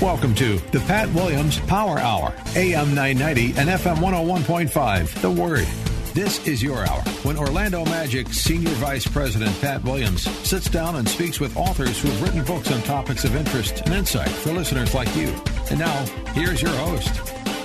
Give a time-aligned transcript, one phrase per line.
[0.00, 5.20] Welcome to the Pat Williams Power Hour, AM 990 and FM 101.5.
[5.20, 5.66] The Word.
[6.14, 11.06] This is your hour when Orlando Magic Senior Vice President Pat Williams sits down and
[11.06, 14.94] speaks with authors who have written books on topics of interest and insight for listeners
[14.94, 15.38] like you.
[15.68, 17.12] And now, here's your host,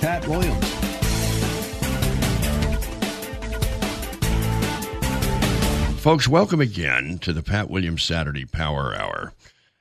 [0.02, 0.68] Pat Williams.
[6.02, 9.32] Folks, welcome again to the Pat Williams Saturday Power Hour.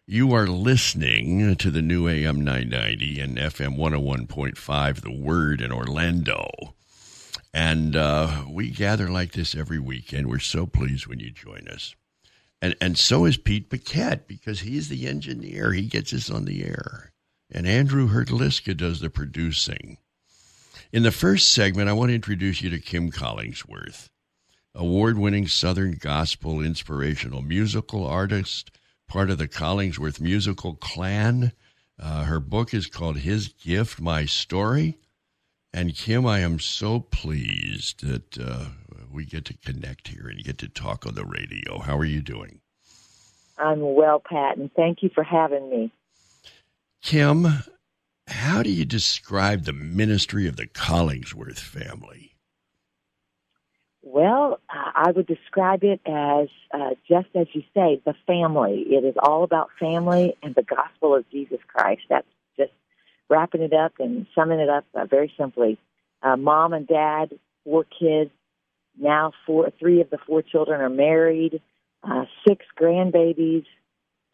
[0.08, 6.76] You are listening to the new AM 990 and FM 101.5, The Word in Orlando.
[7.52, 10.28] And uh, we gather like this every weekend.
[10.28, 11.96] We're so pleased when you join us.
[12.62, 15.74] And, and so is Pete Paquette because he's the engineer.
[15.74, 17.12] He gets us on the air.
[17.52, 19.98] And Andrew Herdliska does the producing.
[20.92, 24.10] In the first segment, I want to introduce you to Kim Collingsworth
[24.76, 28.70] award winning Southern gospel inspirational musical artist,
[29.08, 31.52] part of the Collingsworth musical clan.
[32.00, 34.98] Uh, her book is called His Gift, My Story.
[35.74, 38.66] And Kim, I am so pleased that uh,
[39.12, 41.80] we get to connect here and get to talk on the radio.
[41.80, 42.62] How are you doing?
[43.58, 45.92] I'm well, Pat, and thank you for having me.
[47.02, 47.48] Kim,
[48.28, 52.35] how do you describe the ministry of the Collingsworth family?
[54.08, 58.86] Well, I would describe it as uh, just as you say, the family.
[58.88, 62.04] It is all about family and the gospel of Jesus Christ.
[62.08, 62.72] That's just
[63.32, 65.80] wrapping it up and summing it up uh, very simply.
[66.22, 67.32] Uh, mom and dad,
[67.64, 68.30] four kids.
[68.96, 71.60] Now, four, three of the four children are married.
[72.04, 73.66] Uh, six grandbabies,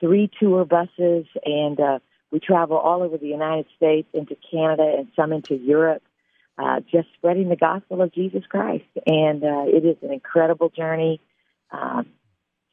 [0.02, 5.08] three tour buses, and uh, we travel all over the United States, into Canada, and
[5.16, 6.04] some into Europe
[6.58, 8.86] uh, just spreading the gospel of Jesus Christ.
[9.06, 11.20] And uh, it is an incredible journey.
[11.72, 12.08] Um,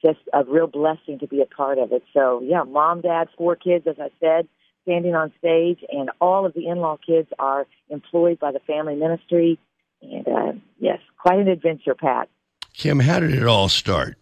[0.04, 2.04] just a real blessing to be a part of it.
[2.14, 4.48] So, yeah, mom, dad, four kids, as I said,
[4.82, 8.94] standing on stage, and all of the in law kids are employed by the family
[8.94, 9.58] ministry.
[10.00, 12.28] And uh, yes, quite an adventure, Pat.
[12.72, 14.16] Kim, how did it all start?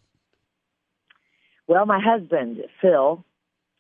[1.66, 3.24] Well, my husband, Phil,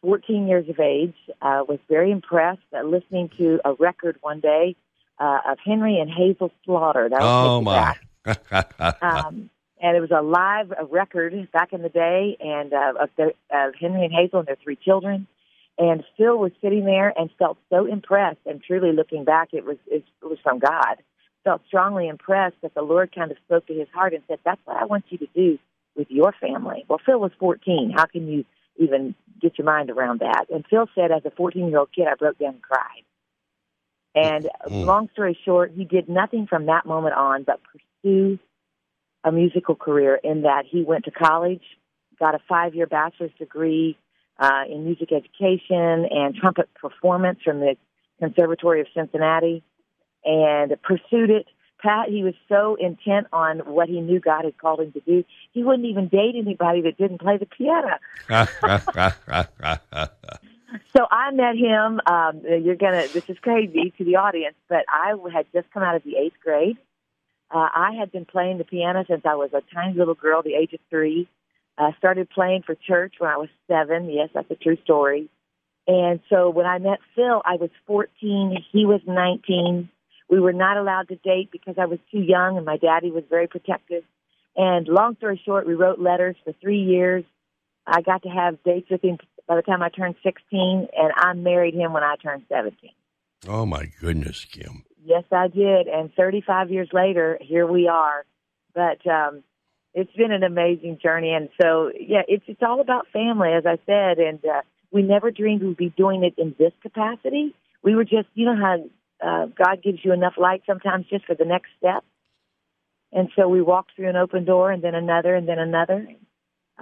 [0.02, 4.76] 14 years of age, uh, was very impressed uh, listening to a record one day
[5.18, 7.08] uh, of Henry and Hazel Slaughter.
[7.08, 7.96] That was oh my!
[9.02, 9.50] um,
[9.80, 13.32] and it was a live a record back in the day, and uh, of, the,
[13.50, 15.26] of Henry and Hazel and their three children.
[15.78, 18.40] And Phil was sitting there and felt so impressed.
[18.46, 20.96] And truly, looking back, it was it was from God.
[21.44, 24.60] Felt strongly impressed that the Lord kind of spoke to his heart and said, "That's
[24.64, 25.58] what I want you to do
[25.94, 27.92] with your family." Well, Phil was 14.
[27.94, 28.44] How can you
[28.78, 30.46] even get your mind around that?
[30.50, 33.02] And Phil said, as a 14 year old kid, I broke down and cried.
[34.16, 34.86] And mm.
[34.86, 38.38] long story short, he did nothing from that moment on but pursue
[39.22, 41.62] a musical career in that he went to college,
[42.18, 43.98] got a five year bachelor's degree
[44.38, 47.76] uh, in music education and trumpet performance from the
[48.18, 49.62] Conservatory of Cincinnati
[50.24, 51.46] and pursued it.
[51.82, 55.24] Pat, he was so intent on what he knew God had called him to do,
[55.52, 57.98] he wouldn't even date anybody that didn't play the piano.
[60.96, 62.00] So I met him.
[62.06, 63.06] Um, you're gonna.
[63.12, 66.36] This is crazy to the audience, but I had just come out of the eighth
[66.42, 66.76] grade.
[67.50, 70.54] Uh, I had been playing the piano since I was a tiny little girl, the
[70.54, 71.28] age of three.
[71.78, 74.10] I uh, started playing for church when I was seven.
[74.10, 75.28] Yes, that's a true story.
[75.86, 78.64] And so when I met Phil, I was 14.
[78.72, 79.88] He was 19.
[80.28, 83.24] We were not allowed to date because I was too young, and my daddy was
[83.30, 84.02] very protective.
[84.56, 87.24] And long story short, we wrote letters for three years.
[87.86, 91.32] I got to have dates with him by the time I turned 16, and I
[91.34, 92.90] married him when I turned 17.
[93.48, 94.84] Oh, my goodness, Kim.
[95.04, 95.86] Yes, I did.
[95.86, 98.24] And 35 years later, here we are.
[98.74, 99.44] But um,
[99.94, 101.32] it's been an amazing journey.
[101.32, 104.18] And so, yeah, it's, it's all about family, as I said.
[104.18, 107.54] And uh, we never dreamed we'd be doing it in this capacity.
[107.82, 108.84] We were just, you know how
[109.24, 112.04] uh, God gives you enough light sometimes just for the next step.
[113.12, 116.06] And so we walked through an open door and then another and then another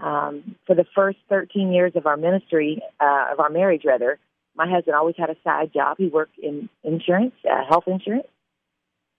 [0.01, 4.19] um, for the first 13 years of our ministry, uh, of our marriage rather,
[4.57, 5.97] my husband always had a side job.
[5.99, 8.29] He worked in insurance, uh, health insurance,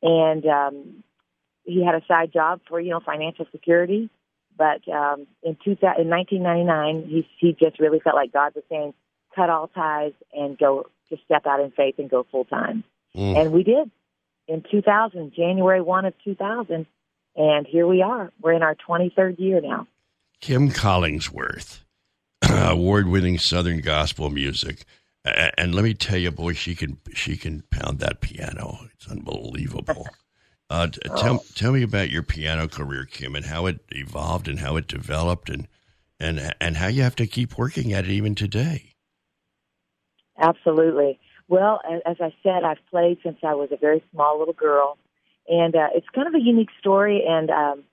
[0.02, 1.04] and um,
[1.64, 4.10] he had a side job for you know financial security.
[4.58, 8.94] But um, in, two, in 1999, he, he just really felt like God was saying,
[9.36, 12.86] cut all ties and go to step out in faith and go full time.
[13.16, 13.36] Mm.
[13.36, 13.92] And we did
[14.48, 16.86] in 2000, January 1 of 2000.
[17.36, 18.32] And here we are.
[18.42, 19.88] We're in our 23rd year now.
[20.42, 21.80] Kim Collingsworth,
[22.50, 24.86] award winning Southern gospel music.
[25.24, 28.80] And let me tell you, boy, she can she can pound that piano.
[28.94, 30.08] It's unbelievable.
[30.68, 34.78] Uh, tell tell me about your piano career, Kim, and how it evolved and how
[34.78, 35.68] it developed, and
[36.20, 38.96] and and how you have to keep working at it even today.
[40.40, 41.20] Absolutely.
[41.48, 44.98] Well, as I said, I've played since I was a very small little girl,
[45.48, 47.24] and uh, it's kind of a unique story.
[47.28, 47.84] And um,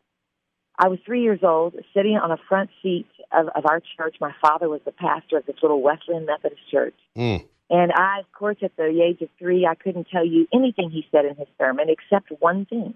[0.82, 4.17] I was three years old, sitting on a front seat of, of our church.
[4.20, 6.96] My father was the pastor of this little Wesleyan Methodist church.
[7.17, 7.44] Mm.
[7.70, 11.06] And I, of course, at the age of three, I couldn't tell you anything he
[11.12, 12.94] said in his sermon except one thing.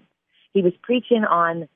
[0.53, 1.69] He was preaching on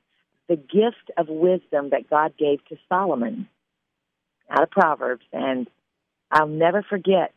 [0.50, 3.48] the gift of wisdom that God gave to Solomon
[4.50, 5.24] out of Proverbs.
[5.32, 5.66] And
[6.30, 7.32] I'll never forget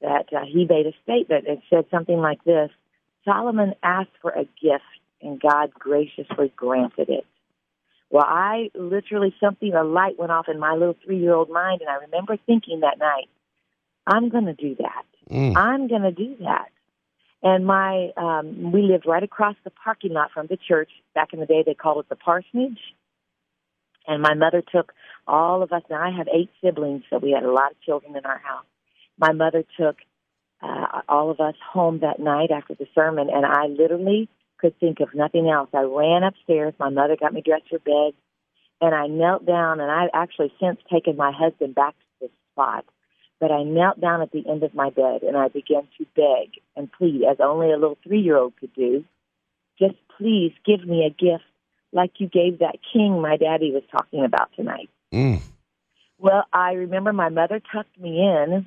[0.00, 1.46] that uh, he made a statement.
[1.46, 2.70] and said something like this
[3.24, 4.82] Solomon asked for a gift,
[5.22, 7.24] and God graciously granted it.
[8.10, 11.80] Well, I literally, something, a light went off in my little three year old mind,
[11.80, 13.28] and I remember thinking that night,
[14.06, 15.04] I'm going to do that.
[15.30, 15.56] Mm.
[15.56, 16.68] I'm going to do that.
[17.42, 20.90] And my, um, we lived right across the parking lot from the church.
[21.14, 22.80] Back in the day, they called it the parsonage.
[24.06, 24.92] And my mother took
[25.26, 25.82] all of us.
[25.90, 28.64] Now I have eight siblings, so we had a lot of children in our house
[29.18, 29.96] my mother took
[30.62, 34.28] uh, all of us home that night after the sermon, and I literally
[34.58, 35.70] could think of nothing else.
[35.72, 36.74] I ran upstairs.
[36.78, 38.14] My mother got me dressed for bed,
[38.80, 39.80] and I knelt down.
[39.80, 42.84] And I've actually since taken my husband back to this spot,
[43.40, 46.60] but I knelt down at the end of my bed and I began to beg
[46.76, 49.04] and plead, as only a little three-year-old could do.
[49.78, 51.44] Just please give me a gift
[51.92, 54.90] like you gave that king my daddy was talking about tonight.
[55.12, 55.40] Mm.
[56.18, 58.66] Well, I remember my mother tucked me in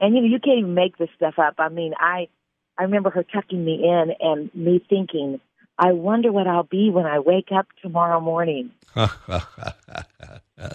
[0.00, 1.54] and you know, you can't even make this stuff up.
[1.58, 2.28] I mean, I
[2.78, 5.40] I remember her tucking me in and me thinking,
[5.78, 8.70] I wonder what I'll be when I wake up tomorrow morning.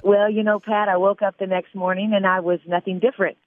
[0.03, 3.37] well, you know, Pat, I woke up the next morning and I was nothing different,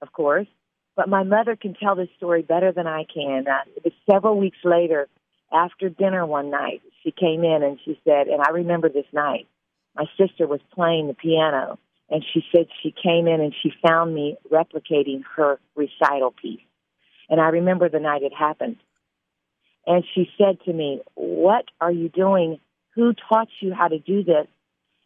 [0.00, 0.46] of course.
[0.94, 3.46] But my mother can tell this story better than I can.
[3.46, 5.08] Uh, it was several weeks later,
[5.52, 9.46] after dinner one night, she came in and she said, and I remember this night,
[9.94, 11.78] my sister was playing the piano
[12.08, 16.60] and she said she came in and she found me replicating her recital piece.
[17.28, 18.76] And I remember the night it happened.
[19.86, 22.58] And she said to me, What are you doing?
[22.94, 24.46] Who taught you how to do this?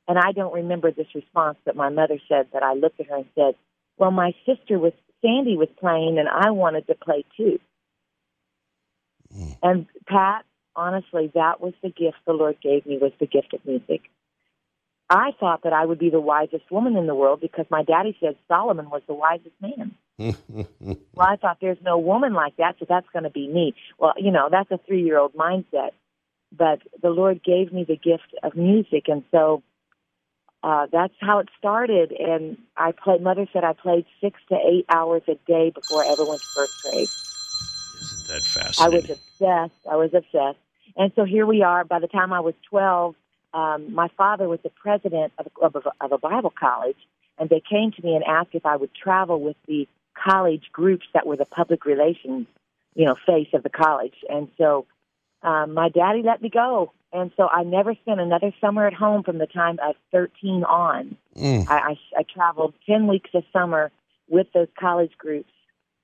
[0.09, 3.17] And I don't remember this response, but my mother said that I looked at her
[3.17, 3.55] and said,
[3.99, 7.59] Well, my sister was, Sandy was playing and I wanted to play too.
[9.35, 9.57] Mm.
[9.63, 10.45] And Pat,
[10.75, 14.03] honestly, that was the gift the Lord gave me was the gift of music.
[15.09, 18.17] I thought that I would be the wisest woman in the world because my daddy
[18.21, 19.97] said Solomon was the wisest man.
[20.21, 23.75] Well, I thought there's no woman like that, so that's going to be me.
[23.99, 25.91] Well, you know, that's a three year old mindset.
[26.57, 29.63] But the Lord gave me the gift of music, and so
[30.63, 32.13] uh, that's how it started.
[32.13, 33.23] And I played.
[33.23, 36.47] Mother said I played six to eight hours a day before I ever went to
[36.49, 37.09] first grade.
[37.09, 38.79] Isn't that fascinating?
[38.79, 39.87] I was obsessed.
[39.91, 40.59] I was obsessed.
[40.97, 41.85] And so here we are.
[41.85, 43.15] By the time I was twelve,
[43.55, 46.99] um, my father was the president of, of, of a Bible college,
[47.39, 49.87] and they came to me and asked if I would travel with the
[50.23, 52.47] college groups that were the public relations,
[52.95, 54.15] you know, face of the college.
[54.29, 54.87] And so
[55.43, 56.93] um, my daddy let me go.
[57.13, 61.17] And so I never spent another summer at home from the time of 13 on.
[61.37, 61.69] Mm.
[61.69, 63.91] I, I, I traveled 10 weeks of summer
[64.29, 65.51] with those college groups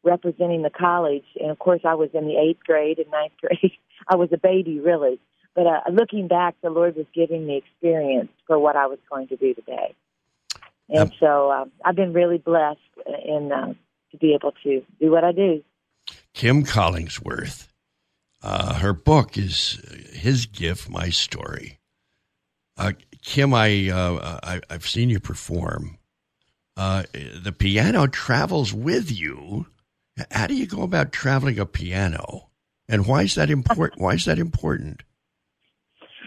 [0.02, 1.24] representing the college.
[1.40, 3.72] And of course, I was in the eighth grade and ninth grade.
[4.08, 5.20] I was a baby, really.
[5.54, 9.28] But uh, looking back, the Lord was giving me experience for what I was going
[9.28, 9.94] to do today.
[10.88, 12.78] And so uh, I've been really blessed
[13.24, 13.74] in uh,
[14.10, 15.62] to be able to do what I do.
[16.34, 17.68] Kim Collingsworth,
[18.42, 19.80] uh, her book is
[20.12, 21.78] His Gift, My Story.
[22.76, 25.98] Uh, Kim, I, uh, I have seen you perform.
[26.76, 27.04] Uh,
[27.42, 29.66] the piano travels with you.
[30.30, 32.48] How do you go about traveling a piano,
[32.88, 34.00] and why is that important?
[34.00, 35.02] why is that important?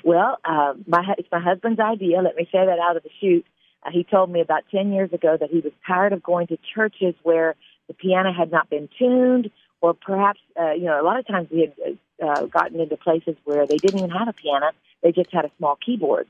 [0.04, 2.22] Well, uh, my it's my husband's idea.
[2.22, 3.46] Let me say that out of the chute.
[3.84, 6.58] Uh, he told me about ten years ago that he was tired of going to
[6.74, 7.56] churches where
[7.90, 11.50] the piano had not been tuned, or perhaps uh, you know a lot of times
[11.52, 14.72] we had uh, gotten into places where they didn't even have a piano;
[15.04, 16.28] they just had a small keyboard.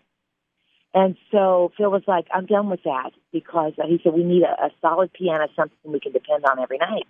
[0.91, 4.43] And so Phil was like, "I'm done with that," because uh, he said we need
[4.43, 7.05] a, a solid piano, something we can depend on every night.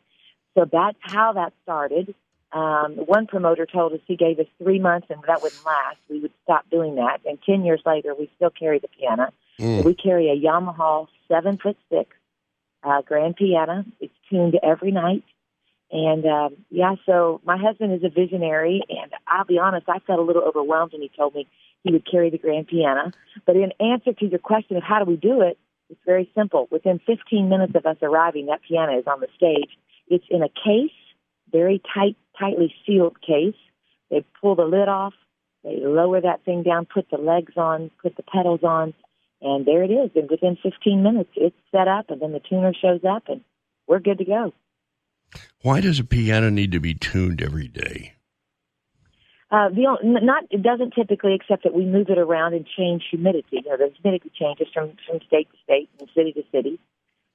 [0.58, 2.14] So that's how that started.
[2.52, 5.98] Um, one promoter told us he gave us three months and that wouldn't last.
[6.10, 7.20] We would stop doing that.
[7.24, 9.32] And 10 years later, we still carry the piano.
[9.60, 9.86] Mm.
[9.86, 12.10] We carry a Yamaha seven foot six
[12.84, 13.86] uh, grand piano.
[14.00, 15.24] It's tuned every night.
[15.92, 20.20] And um, yeah, so my husband is a visionary, and I'll be honest, I felt
[20.20, 21.48] a little overwhelmed when he told me
[21.84, 23.12] he would carry the grand piano.
[23.46, 25.58] But in answer to your question of how do we do it,
[25.90, 26.68] it's very simple.
[26.70, 29.72] Within 15 minutes of us arriving, that piano is on the stage.
[30.08, 30.96] It's in a case,
[31.52, 33.56] very tight, tightly sealed case.
[34.12, 35.14] They pull the lid off,
[35.64, 38.94] they lower that thing down, put the legs on, put the pedals on,
[39.42, 40.12] and there it is.
[40.16, 43.42] And within 15 minutes, it's set up, and then the tuner shows up, and
[43.88, 44.54] we're good to go.
[45.62, 48.14] Why does a piano need to be tuned every day?
[49.52, 53.48] Uh, the not it doesn't typically, except that we move it around and change humidity.
[53.64, 56.80] You know, the humidity changes from from state to state and city to city,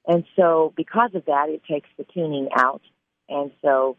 [0.07, 2.81] and so because of that, it takes the tuning out.
[3.27, 3.97] And so,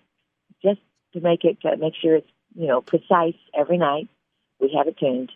[0.63, 0.81] just
[1.13, 4.09] to make it to make sure it's you know precise every night,
[4.61, 5.31] we have it tuned.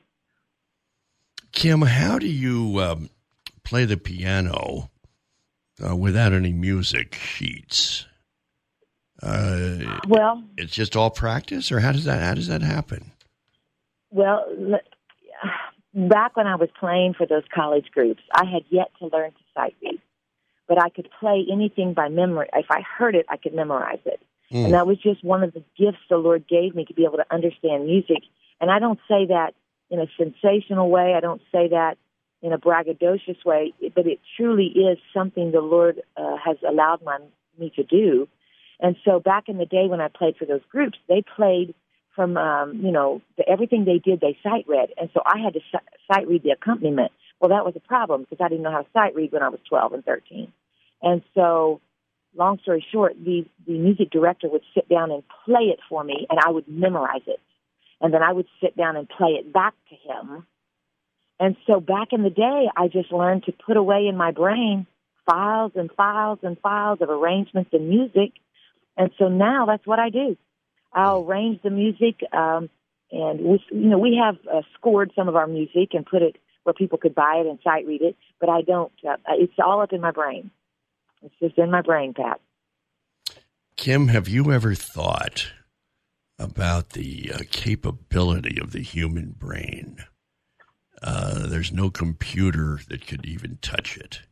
[1.61, 3.11] Kim, how do you um,
[3.65, 4.89] play the piano
[5.87, 8.07] uh, without any music sheets?
[9.23, 13.13] Uh, well, it's just all practice, or how does that how does that happen?
[14.11, 14.47] Well,
[15.93, 19.45] back when I was playing for those college groups, I had yet to learn to
[19.55, 20.01] sight read,
[20.67, 22.49] but I could play anything by memory.
[22.55, 24.65] If I heard it, I could memorize it, mm.
[24.65, 27.19] and that was just one of the gifts the Lord gave me to be able
[27.19, 28.23] to understand music.
[28.63, 29.53] And I don't say that
[29.91, 31.15] in a sensational way.
[31.17, 31.97] I don't say that
[32.43, 37.19] in a braggadocious way, but it truly is something the Lord uh, has allowed my,
[37.59, 38.29] me to do
[38.81, 41.75] and so back in the day when I played for those groups, they played
[42.17, 44.89] from, um, you know, the, everything they did, they sight read.
[44.97, 45.61] And so I had to
[46.13, 47.13] sight read the accompaniment.
[47.41, 49.49] Well, that was a problem because I didn't know how to sight read when I
[49.49, 50.53] was 12 and 13.
[51.03, 51.81] And so,
[52.37, 56.27] long story short, the, the music director would sit down and play it for me,
[56.29, 57.41] and I would memorize it.
[58.01, 60.47] And then I would sit down and play it back to him.
[61.39, 64.87] And so back in the day, I just learned to put away in my brain
[65.27, 68.33] files and files and files of arrangements and music
[69.01, 70.37] and so now that's what I do.
[70.93, 72.69] I'll arrange the music, um,
[73.11, 76.37] and we, you know, we have uh, scored some of our music and put it
[76.65, 78.17] where people could buy it and sight read it.
[78.39, 78.93] But I don't.
[79.09, 80.51] Uh, it's all up in my brain.
[81.23, 82.41] It's just in my brain, Pat.
[83.77, 85.53] Kim, have you ever thought
[86.41, 89.99] about the uh, capability of the human brain?
[91.03, 94.23] Uh, there's no computer that could even touch it.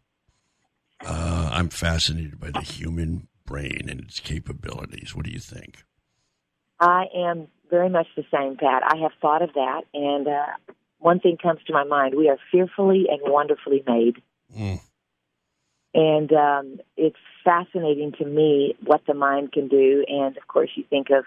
[1.05, 5.15] Uh, I'm fascinated by the human brain and its capabilities.
[5.15, 5.85] What do you think?
[6.81, 8.83] I am very much the same, Pat.
[8.85, 12.39] I have thought of that, and uh, one thing comes to my mind: we are
[12.51, 14.23] fearfully and wonderfully made.
[14.57, 14.81] Mm.
[15.95, 20.05] And um, it's fascinating to me what the mind can do.
[20.07, 21.25] And of course, you think of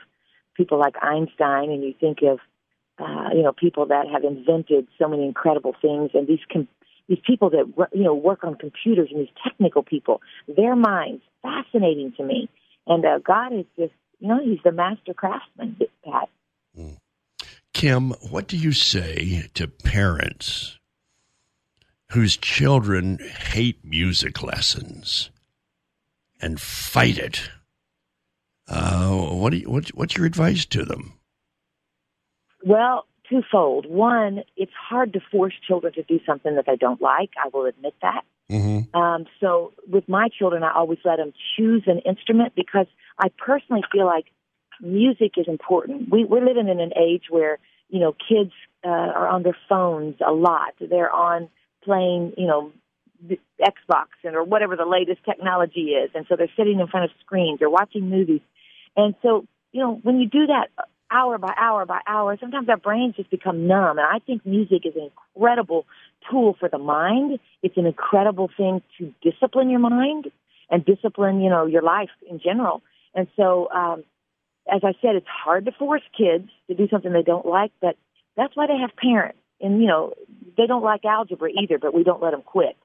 [0.61, 2.39] people like Einstein, and you think of
[2.99, 6.67] uh, you know people that have invented so many incredible things, and these com-
[7.09, 12.13] these people that you know work on computers and these technical people, their minds fascinating
[12.17, 12.47] to me.
[12.85, 16.29] And uh, God is just you know He's the master craftsman, Pat.
[16.77, 16.97] Mm.
[17.73, 20.77] Kim, what do you say to parents
[22.11, 25.31] whose children hate music lessons
[26.39, 27.49] and fight it?
[28.71, 31.13] Uh, what, do you, what, what's your advice to them?
[32.63, 33.85] Well, twofold.
[33.85, 37.31] One, it's hard to force children to do something that they don't like.
[37.43, 38.23] I will admit that.
[38.49, 38.95] Mm-hmm.
[38.97, 42.87] Um, so with my children, I always let them choose an instrument because
[43.17, 44.25] I personally feel like
[44.81, 46.09] music is important.
[46.09, 47.59] We, we're living in an age where
[47.89, 48.51] you know kids
[48.83, 50.73] uh, are on their phones a lot.
[50.79, 51.49] They're on
[51.83, 52.71] playing, you know,
[53.61, 57.11] Xbox and or whatever the latest technology is, and so they're sitting in front of
[57.21, 57.59] screens.
[57.59, 58.41] They're watching movies,
[58.95, 60.67] and so you know when you do that
[61.12, 64.00] hour by hour by hour, sometimes our brains just become numb.
[64.00, 65.86] And I think music is an incredible
[66.29, 67.39] tool for the mind.
[67.62, 70.31] It's an incredible thing to discipline your mind
[70.69, 72.81] and discipline, you know, your life in general.
[73.13, 74.03] And so, um,
[74.71, 77.98] as I said, it's hard to force kids to do something they don't like, but
[78.38, 79.39] that's why they have parents.
[79.60, 80.13] And, you know,
[80.57, 82.77] they don't like algebra either, but we don't let them quit.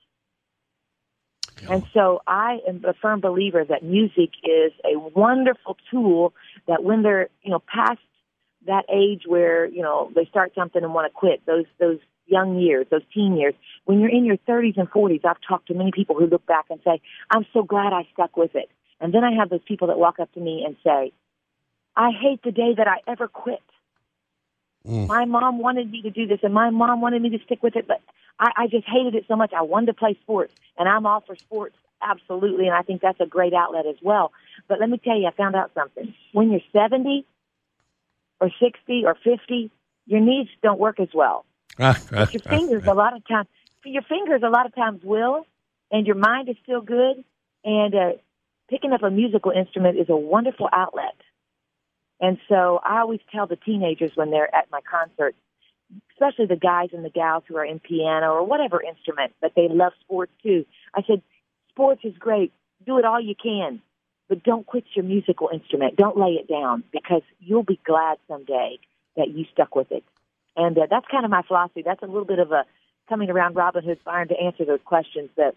[1.68, 6.32] And so I am a firm believer that music is a wonderful tool
[6.68, 7.98] that when they're, you know, past
[8.66, 12.58] that age where you know they start something and want to quit those those young
[12.58, 15.92] years those teen years when you're in your 30s and 40s i've talked to many
[15.92, 18.68] people who look back and say i'm so glad i stuck with it.
[19.00, 21.12] And then i have those people that walk up to me and say
[21.96, 23.62] i hate the day that i ever quit
[24.86, 25.08] Mm.
[25.08, 27.76] My mom wanted me to do this, and my mom wanted me to stick with
[27.76, 28.00] it, but
[28.38, 29.52] I, I just hated it so much.
[29.52, 33.20] I wanted to play sports, and I'm all for sports, absolutely, and I think that's
[33.20, 34.32] a great outlet as well.
[34.68, 36.14] But let me tell you, I found out something.
[36.32, 37.24] When you're 70
[38.40, 39.70] or 60 or 50,
[40.06, 41.44] your knees don't work as well.
[41.78, 43.48] but your fingers, a lot of times,
[43.84, 45.46] your fingers, a lot of times will,
[45.90, 47.22] and your mind is still good.
[47.64, 48.12] And uh,
[48.70, 51.16] picking up a musical instrument is a wonderful outlet.
[52.20, 55.36] And so I always tell the teenagers when they're at my concerts,
[56.12, 59.68] especially the guys and the gals who are in piano or whatever instrument, but they
[59.68, 60.64] love sports too.
[60.94, 61.22] I said,
[61.70, 62.52] sports is great.
[62.84, 63.82] Do it all you can,
[64.28, 65.96] but don't quit your musical instrument.
[65.96, 68.78] Don't lay it down because you'll be glad someday
[69.16, 70.04] that you stuck with it.
[70.56, 71.82] And uh, that's kind of my philosophy.
[71.84, 72.64] That's a little bit of a
[73.08, 75.54] coming around Robin Hood Fire to answer those questions that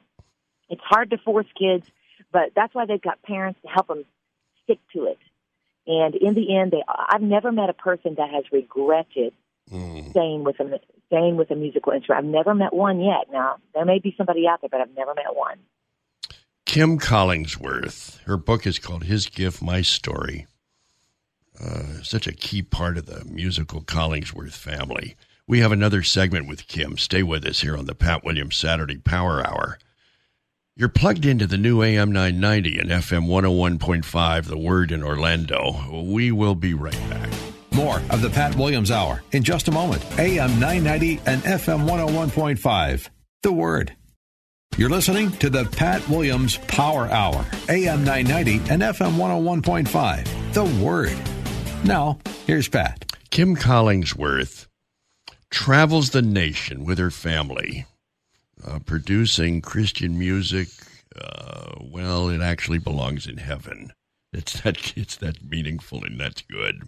[0.69, 1.89] it's hard to force kids,
[2.31, 4.05] but that's why they've got parents to help them
[4.63, 5.17] stick to it.
[5.89, 9.33] And in the end, they, I've never met a person that has regretted
[9.71, 10.11] mm.
[10.11, 12.23] staying with a staying with a musical instrument.
[12.23, 13.25] I've never met one yet.
[13.31, 15.57] Now there may be somebody out there, but I've never met one.
[16.67, 18.21] Kim Collingsworth.
[18.25, 20.45] Her book is called His Gift, My Story.
[21.59, 25.15] Uh, such a key part of the musical Collingsworth family.
[25.47, 26.99] We have another segment with Kim.
[26.99, 29.79] Stay with us here on the Pat Williams Saturday Power Hour.
[30.79, 35.75] You're plugged into the new AM 990 and FM 101.5, The Word in Orlando.
[36.09, 37.29] We will be right back.
[37.73, 40.05] More of the Pat Williams Hour in just a moment.
[40.17, 43.09] AM 990 and FM 101.5,
[43.43, 43.93] The Word.
[44.77, 51.17] You're listening to the Pat Williams Power Hour, AM 990 and FM 101.5, The Word.
[51.83, 53.11] Now, here's Pat.
[53.31, 54.67] Kim Collingsworth
[55.49, 57.85] travels the nation with her family
[58.65, 60.67] uh, producing Christian music,
[61.19, 63.93] uh, well, it actually belongs in heaven.
[64.31, 66.87] It's that it's that meaningful and that's good.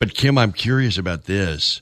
[0.00, 1.80] But Kim, I'm curious about this.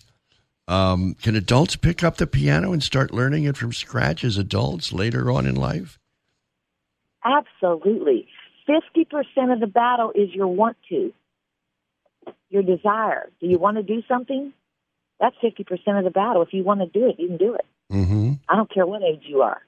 [0.69, 4.93] Um, can adults pick up the piano and start learning it from scratch as adults
[4.93, 5.99] later on in life?
[7.25, 8.29] Absolutely.
[8.67, 11.15] Fifty percent of the battle is your want to,
[12.51, 13.31] your desire.
[13.41, 14.53] Do you want to do something?
[15.21, 16.43] That's fifty percent of the battle.
[16.43, 17.65] If you want to do it, you can do it.
[17.93, 18.33] Mm-hmm.
[18.49, 19.61] I don't care what age you are.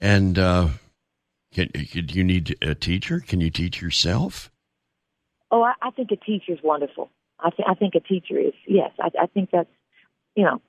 [0.00, 0.68] And uh,
[1.52, 3.20] can, do you need a teacher?
[3.20, 4.50] Can you teach yourself?
[5.50, 7.10] Oh, I, I think a teacher is wonderful.
[7.40, 8.90] I, th- I think a teacher is yes.
[9.00, 9.68] I, I think that's
[10.34, 10.60] you know.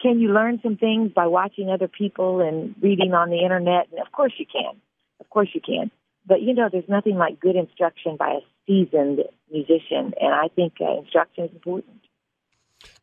[0.00, 3.88] Can you learn some things by watching other people and reading on the internet?
[3.90, 4.80] And of course you can.
[5.20, 5.90] Of course you can.
[6.26, 9.20] But you know, there's nothing like good instruction by a seasoned
[9.50, 12.00] musician, and I think uh, instruction is important.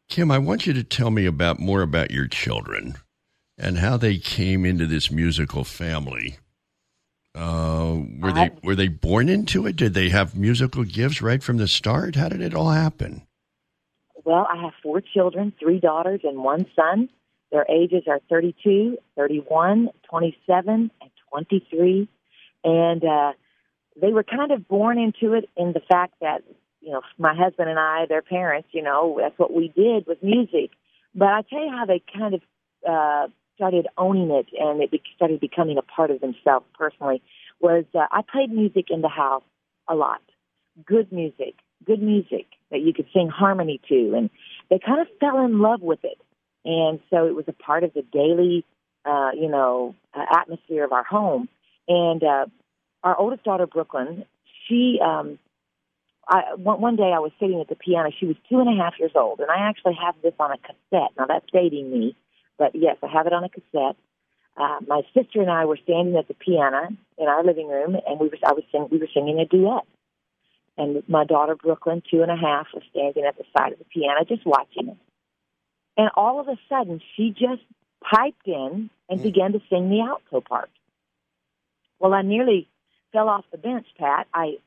[0.10, 2.96] Kim, I want you to tell me about more about your children
[3.58, 6.38] and how they came into this musical family.
[7.36, 9.76] Uh, were they were they born into it?
[9.76, 12.16] Did they have musical gifts right from the start?
[12.16, 13.28] How did it all happen?
[14.26, 17.10] Well, I have four children, three daughters and one son.
[17.52, 22.10] Their ages are 32, 31, 27, and 23.
[22.64, 23.34] And uh,
[24.02, 26.42] they were kind of born into it in the fact that
[26.82, 30.22] you know, my husband and I, their parents, you know, that's what we did with
[30.24, 30.72] music.
[31.16, 32.42] But I tell you how they kind of
[32.88, 37.22] uh, started owning it and it started becoming a part of themselves personally
[37.60, 39.44] was uh, I played music in the house
[39.88, 40.22] a lot.
[40.86, 44.14] Good music, good music that you could sing harmony to.
[44.16, 44.30] And
[44.70, 46.20] they kind of fell in love with it.
[46.66, 48.64] And so it was a part of the daily,
[49.06, 51.50] uh, you know, uh, atmosphere of our home.
[51.88, 52.46] And uh,
[53.04, 54.26] our oldest daughter, Brooklyn,
[54.68, 55.40] she um,
[56.30, 58.10] I, one, one day I was sitting at the piano.
[58.18, 60.58] She was two and a half years old, and I actually have this on a
[60.58, 61.12] cassette.
[61.18, 62.16] Now that's dating me,
[62.58, 63.96] but yes, I have it on a cassette.
[64.58, 68.20] Uh, my sister and I were standing at the piano in our living room, and
[68.20, 69.84] we were I was sing, we were singing a duet.
[70.78, 73.86] And my daughter Brooklyn, two and a half, was standing at the side of the
[73.86, 74.98] piano, just watching it.
[75.96, 77.64] And all of a sudden, she just
[78.04, 79.24] piped in and mm.
[79.24, 80.70] began to sing the alto part.
[82.00, 82.68] Well, I nearly
[83.12, 84.28] fell off the bench, Pat.
[84.34, 84.58] I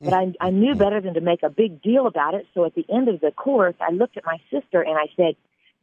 [0.00, 2.46] but I, I knew better than to make a big deal about it.
[2.54, 5.36] So at the end of the course, I looked at my sister and I said,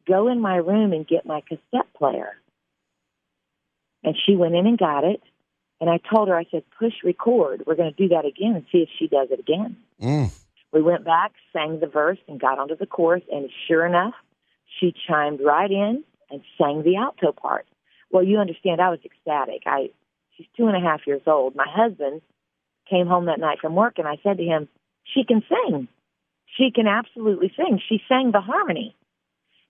[0.08, 2.34] Go in my room and get my cassette player.
[4.04, 5.22] And she went in and got it.
[5.80, 7.64] And I told her, I said, push record.
[7.66, 9.78] We're going to do that again and see if she does it again.
[10.02, 10.32] Mm.
[10.72, 13.24] We went back, sang the verse, and got onto the chorus.
[13.32, 14.14] And sure enough,
[14.80, 17.66] she chimed right in and sang the alto part.
[18.12, 19.64] Well, you understand, I was ecstatic.
[19.66, 19.90] I,
[20.36, 21.56] she's two and a half years old.
[21.56, 22.22] My husband
[22.90, 24.68] came home that night from work and I said to him,
[25.04, 25.88] She can sing.
[26.58, 27.82] She can absolutely sing.
[27.88, 28.96] She sang the harmony.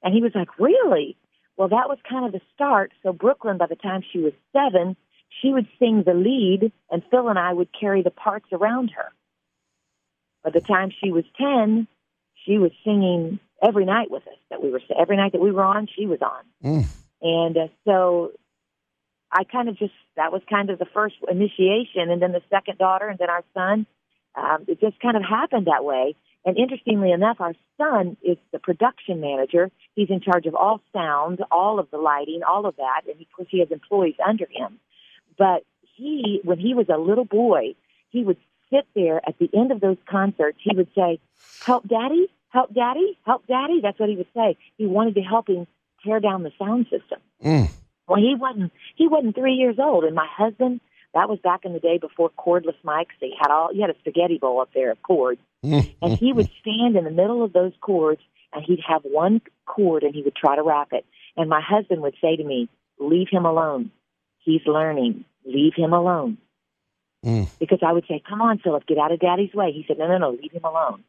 [0.02, 1.17] And he was like, Really?
[1.58, 2.91] Well, that was kind of the start.
[3.04, 4.95] So Brooklyn, by the time she was seven,
[5.41, 9.12] she would sing the lead, and Phil and I would carry the parts around her.
[10.43, 11.88] By the time she was 10,
[12.45, 15.63] she was singing every night with us that we were every night that we were
[15.63, 16.43] on, she was on.
[16.63, 16.86] Mm.
[17.21, 18.32] And uh, so
[19.34, 22.78] I kind of just that was kind of the first initiation, and then the second
[22.78, 23.86] daughter, and then our son.
[24.36, 26.15] Um, it just kind of happened that way.
[26.46, 29.72] And interestingly enough, our son is the production manager.
[29.96, 33.28] He's in charge of all sound, all of the lighting, all of that, and of
[33.36, 34.80] course he has employees under him.
[35.38, 35.63] But
[35.96, 37.76] he, when he was a little boy,
[38.10, 38.38] he would
[38.69, 40.58] sit there at the end of those concerts.
[40.62, 41.19] He would say,
[41.65, 42.28] "Help, Daddy!
[42.50, 43.17] Help, Daddy!
[43.26, 44.58] Help, Daddy!" That's what he would say.
[44.78, 45.67] He wanted to help him
[46.04, 47.19] tear down the sound system.
[47.43, 47.69] Mm.
[48.08, 48.72] Well, he wasn't.
[48.96, 50.82] He wasn't three years old, and my husband.
[51.13, 53.13] That was back in the day before cordless mics.
[53.22, 53.70] They had all.
[53.72, 57.12] You had a spaghetti bowl up there of cords, and he would stand in the
[57.12, 60.89] middle of those cords, and he'd have one cord, and he would try to wrap
[60.92, 61.06] it.
[61.38, 62.68] And my husband would say to me,
[63.00, 63.92] "Leave him alone.
[64.39, 65.26] He's learning.
[65.46, 66.39] Leave him alone."
[67.24, 67.48] Mm.
[67.60, 70.08] Because I would say, "Come on, Philip, get out of Daddy's way." He said, "No,
[70.08, 70.32] no, no.
[70.32, 71.04] Leave him alone."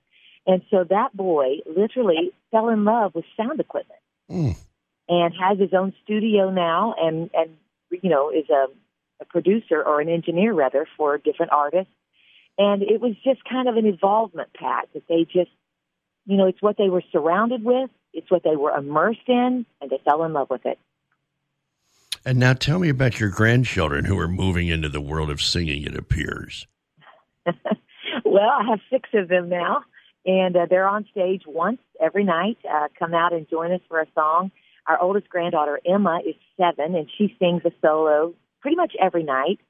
[0.47, 4.57] And so that boy literally fell in love with sound equipment Mm.
[5.09, 7.57] And has his own studio now and and
[8.03, 8.67] you know is a,
[9.21, 11.93] a producer or an engineer rather for different artists.
[12.57, 15.51] And it was just kind of an involvement pat that they just
[16.27, 19.91] you know it's what they were surrounded with it's what they were immersed in and
[19.91, 20.79] they fell in love with it.
[22.25, 25.83] And now tell me about your grandchildren who are moving into the world of singing,
[25.83, 26.67] it appears.
[28.25, 29.83] well i have six of them now
[30.27, 34.01] and uh, they're on stage once every night uh, come out and join us for
[34.01, 34.51] a song
[34.87, 39.61] our oldest granddaughter emma is seven and she sings a solo pretty much every night.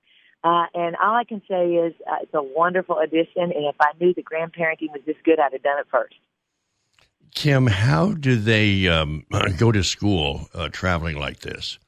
[0.43, 3.91] Uh, and all i can say is uh, it's a wonderful addition and if i
[4.01, 6.17] knew the grandparenting was this good i'd have done it first.
[7.35, 9.27] Kim, how do they um,
[9.59, 11.79] go to school uh, traveling like this?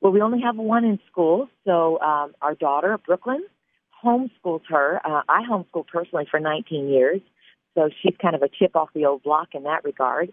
[0.00, 3.42] well we only have one in school so um, our daughter brooklyn
[4.04, 5.00] homeschools her.
[5.04, 7.20] Uh, i homeschooled personally for 19 years
[7.74, 10.32] so she's kind of a chip off the old block in that regard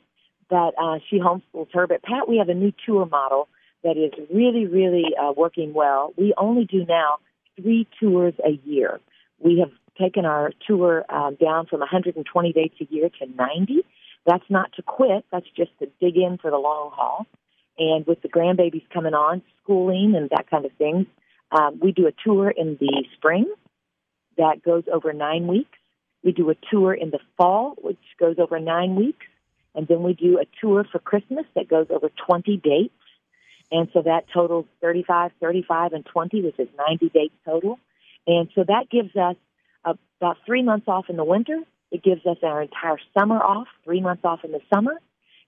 [0.51, 1.87] but uh, she homeschools her.
[1.87, 3.47] But Pat, we have a new tour model
[3.83, 6.13] that is really, really uh, working well.
[6.17, 7.19] We only do now
[7.59, 8.99] three tours a year.
[9.39, 13.77] We have taken our tour um, down from 120 dates a year to 90.
[14.25, 15.25] That's not to quit.
[15.31, 17.25] That's just to dig in for the long haul.
[17.79, 21.07] And with the grandbabies coming on, schooling and that kind of thing,
[21.51, 23.51] um, we do a tour in the spring
[24.37, 25.77] that goes over nine weeks.
[26.23, 29.25] We do a tour in the fall, which goes over nine weeks.
[29.75, 32.93] And then we do a tour for Christmas that goes over 20 dates.
[33.71, 37.79] And so that totals 35, 35, and 20, which is 90 dates total.
[38.27, 39.35] And so that gives us
[39.85, 41.59] about three months off in the winter.
[41.89, 44.93] It gives us our entire summer off, three months off in the summer,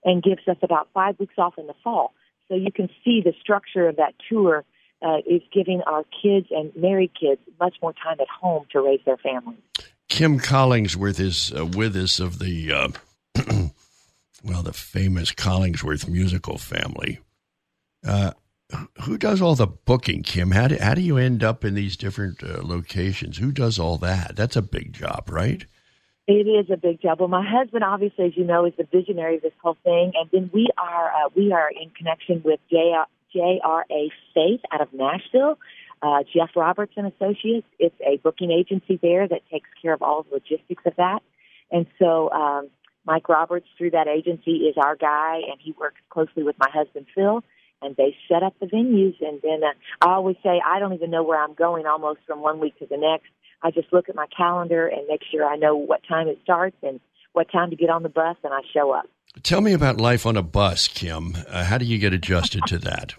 [0.04, 2.12] and gives us about five weeks off in the fall.
[2.48, 4.64] So you can see the structure of that tour
[5.00, 9.00] uh, is giving our kids and married kids much more time at home to raise
[9.06, 9.60] their families.
[10.08, 12.88] Kim Collingsworth is uh, with us of the, uh,
[14.44, 17.18] well, the famous Collingsworth musical family.
[18.06, 18.32] Uh,
[19.02, 20.50] who does all the booking, Kim?
[20.50, 23.38] How do, how do you end up in these different uh, locations?
[23.38, 24.36] Who does all that?
[24.36, 25.64] That's a big job, right?
[26.26, 27.20] It is a big job.
[27.20, 30.28] Well, my husband, obviously, as you know, is the visionary of this whole thing, and
[30.32, 33.04] then we are uh, we are in connection with JR,
[33.34, 35.58] JRA Faith out of Nashville.
[36.02, 37.66] Uh, Jeff Roberts and Associates.
[37.78, 41.20] It's a booking agency there that takes care of all the logistics of that.
[41.70, 42.68] And so um,
[43.06, 47.06] Mike Roberts, through that agency, is our guy, and he works closely with my husband
[47.14, 47.42] Phil.
[47.82, 51.10] And they set up the venues, and then uh, I always say I don't even
[51.10, 53.26] know where I'm going almost from one week to the next.
[53.62, 56.76] I just look at my calendar and make sure I know what time it starts
[56.82, 56.98] and
[57.32, 59.06] what time to get on the bus, and I show up.
[59.42, 61.36] Tell me about life on a bus, Kim.
[61.48, 63.14] Uh, how do you get adjusted to that?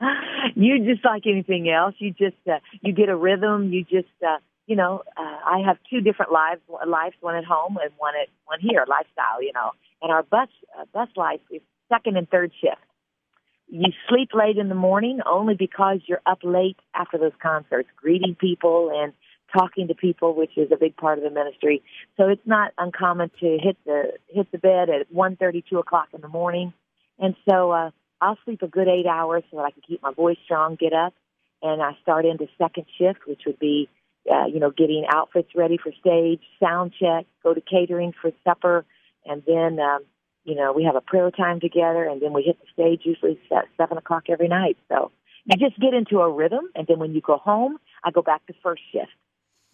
[0.56, 1.94] you just like anything else.
[1.98, 3.72] You just uh, you get a rhythm.
[3.72, 4.38] You just uh,
[4.70, 5.02] you know.
[5.16, 8.84] Uh, I have two different lives: lives, one at home and one at one here.
[8.88, 9.72] Lifestyle, you know.
[10.00, 11.60] And our bus uh, bus life is
[11.92, 12.84] second and third shift.
[13.68, 18.34] You sleep late in the morning only because you're up late after those concerts, greeting
[18.34, 19.12] people and
[19.56, 21.82] talking to people, which is a big part of the ministry.
[22.16, 26.08] So it's not uncommon to hit the hit the bed at one thirty, two o'clock
[26.14, 26.72] in the morning,
[27.18, 30.12] and so uh, I'll sleep a good eight hours so that I can keep my
[30.12, 31.14] voice strong, get up,
[31.62, 33.88] and I start into second shift, which would be,
[34.30, 38.84] uh, you know, getting outfits ready for stage, sound check, go to catering for supper,
[39.24, 40.00] and then, um,
[40.44, 43.38] you know, we have a prayer time together, and then we hit the stage usually
[43.56, 44.76] at seven o'clock every night.
[44.88, 45.10] So
[45.44, 48.46] you just get into a rhythm, and then when you go home, I go back
[48.46, 49.12] to first shift,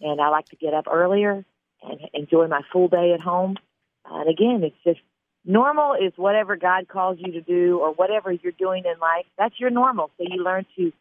[0.01, 1.45] and I like to get up earlier
[1.83, 3.55] and enjoy my full day at home.
[4.05, 4.99] And again, it's just
[5.45, 9.25] normal is whatever God calls you to do or whatever you're doing in life.
[9.37, 10.11] That's your normal.
[10.17, 10.91] So you learn to,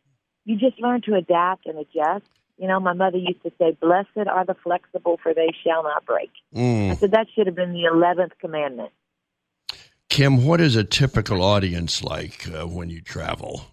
[0.45, 2.27] you just learn to adapt and adjust.
[2.59, 6.07] You know, my mother used to say, "Blessed are the flexible, for they shall not
[6.07, 6.91] break." Mm.
[6.91, 8.93] I said that should have been the eleventh commandment.
[10.09, 13.67] Kim, what is a typical audience like uh, when you travel?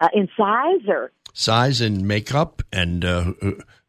[0.00, 3.32] Uh, in size or Size and makeup, and uh,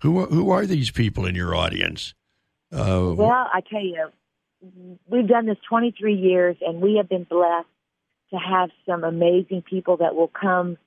[0.02, 2.14] who who are these people in your audience?
[2.72, 4.10] Uh, Well, I tell you,
[5.08, 7.68] we've done this 23 years, and we have been blessed
[8.32, 10.78] to have some amazing people that will come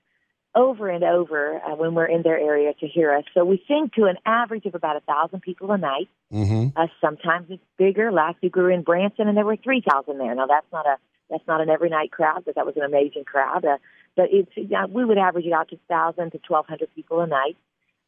[0.55, 3.25] over and over uh, when we're in their area to hear us.
[3.33, 6.09] So we sing to an average of about a thousand people a night.
[6.33, 6.73] mhm.
[6.77, 8.13] Uh, sometimes it's bigger.
[8.13, 10.35] Last week we were in Branson, and there were 3,000 there.
[10.35, 10.97] Now that's not a
[11.31, 13.65] that's not an every night crowd, but that was an amazing crowd.
[13.65, 13.79] Uh,
[14.15, 17.57] but it's yeah, we would average it out to 1,000 to 1,200 people a night.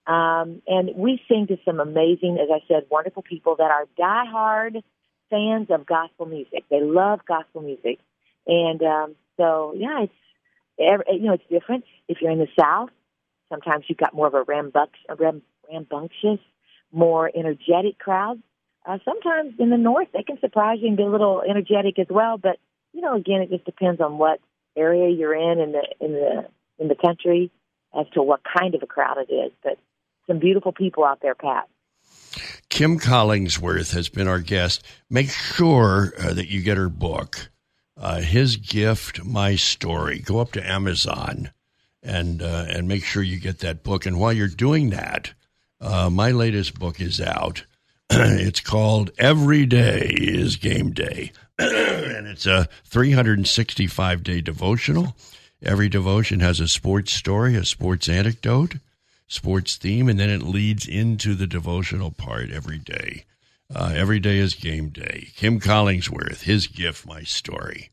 [0.07, 4.83] Um, and we sing to some amazing, as I said, wonderful people that are diehard
[5.31, 6.65] fans of gospel music.
[6.71, 8.01] They love gospel music,
[8.47, 10.13] and um, so yeah, it's
[10.79, 11.85] every, you know it's different.
[12.09, 12.91] If you're in the South,
[13.49, 14.89] sometimes you've got more of a rambux,
[15.71, 16.41] rambunctious,
[16.93, 18.43] more energetic crowd.
[18.87, 22.07] Uh, sometimes in the North, they can surprise you and be a little energetic as
[22.11, 22.39] well.
[22.39, 22.59] But
[22.93, 24.41] you know, again, it just depends on what
[24.77, 26.47] area you're in in the in the
[26.79, 27.51] in the country
[27.99, 29.53] as to what kind of a crowd it is.
[29.63, 29.79] But
[30.27, 31.69] some beautiful people out there, Pat.
[32.69, 34.85] Kim Collingsworth has been our guest.
[35.09, 37.51] Make sure uh, that you get her book,
[37.97, 40.19] uh, His Gift, My Story.
[40.19, 41.51] Go up to Amazon
[42.03, 44.07] and uh, and make sure you get that book.
[44.07, 45.33] And while you're doing that,
[45.81, 47.65] uh, my latest book is out.
[48.11, 55.17] it's called Every Day is Game Day, and it's a 365 day devotional.
[55.63, 58.75] Every devotion has a sports story, a sports anecdote
[59.27, 63.25] sports theme, and then it leads into the devotional part every day.
[63.75, 65.29] Uh, every day is game day.
[65.35, 67.91] Kim Collingsworth, his gift, my story.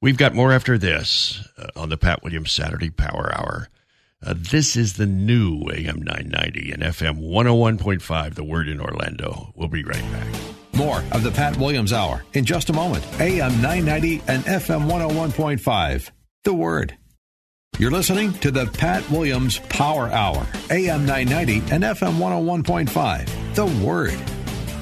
[0.00, 3.68] We've got more after this uh, on the Pat Williams Saturday Power Hour.
[4.24, 9.52] Uh, this is the new AM 990 and FM 101.5, The Word in Orlando.
[9.54, 10.26] We'll be right back.
[10.74, 13.04] More of the Pat Williams Hour in just a moment.
[13.20, 16.10] AM 990 and FM 101.5.
[16.44, 16.96] The Word.
[17.78, 23.54] You're listening to the Pat Williams Power Hour, AM 990 and FM 101.5.
[23.54, 24.35] The Word.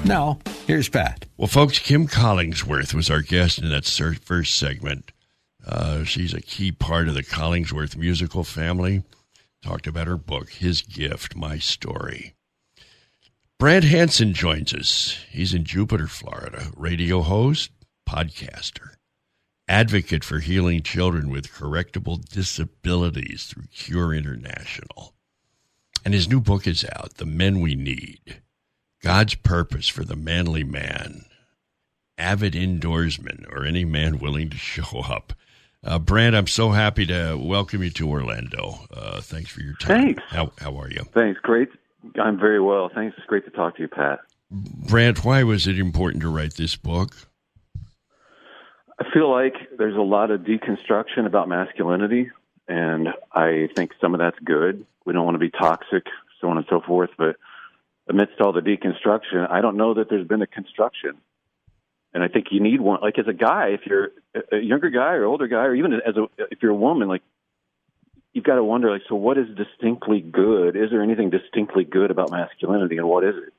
[0.05, 0.37] Now,
[0.67, 1.25] here's Pat.
[1.35, 5.11] Well, folks, Kim Collingsworth was our guest in that first segment.
[5.65, 9.01] Uh, she's a key part of the Collingsworth musical family.
[9.63, 12.35] Talked about her book, His Gift, My Story.
[13.57, 15.17] Brant Hansen joins us.
[15.31, 17.71] He's in Jupiter, Florida, radio host,
[18.07, 18.97] podcaster,
[19.67, 25.15] advocate for healing children with correctable disabilities through Cure International.
[26.05, 28.43] And his new book is out, The Men We Need
[29.05, 31.25] God's Purpose for the Manly Man,
[32.17, 35.33] Avid Indoorsman, or any man willing to show up.
[35.83, 38.79] Uh, Brant, I'm so happy to welcome you to Orlando.
[38.91, 40.01] Uh, thanks for your time.
[40.01, 40.23] Thanks.
[40.29, 41.03] How, how are you?
[41.13, 41.39] Thanks.
[41.39, 41.69] Great.
[42.19, 42.89] I'm very well.
[42.95, 43.15] Thanks.
[43.15, 44.21] It's great to talk to you, Pat.
[44.49, 47.15] Brad, why was it important to write this book?
[48.99, 52.31] I feel like there's a lot of deconstruction about masculinity,
[52.67, 54.83] and I think some of that's good.
[55.05, 56.05] We don't want to be toxic,
[56.41, 57.11] so on and so forth.
[57.19, 57.35] But
[58.07, 61.17] amidst all the deconstruction, I don't know that there's been a construction.
[62.13, 63.01] And I think you need one.
[63.01, 64.11] Like as a guy, if you're
[64.51, 67.21] a younger guy or older guy, or even as a if you're a woman, like
[68.31, 70.75] you've got to wonder, like, so what is distinctly good?
[70.75, 73.53] Is there anything distinctly good about masculinity, and what is it?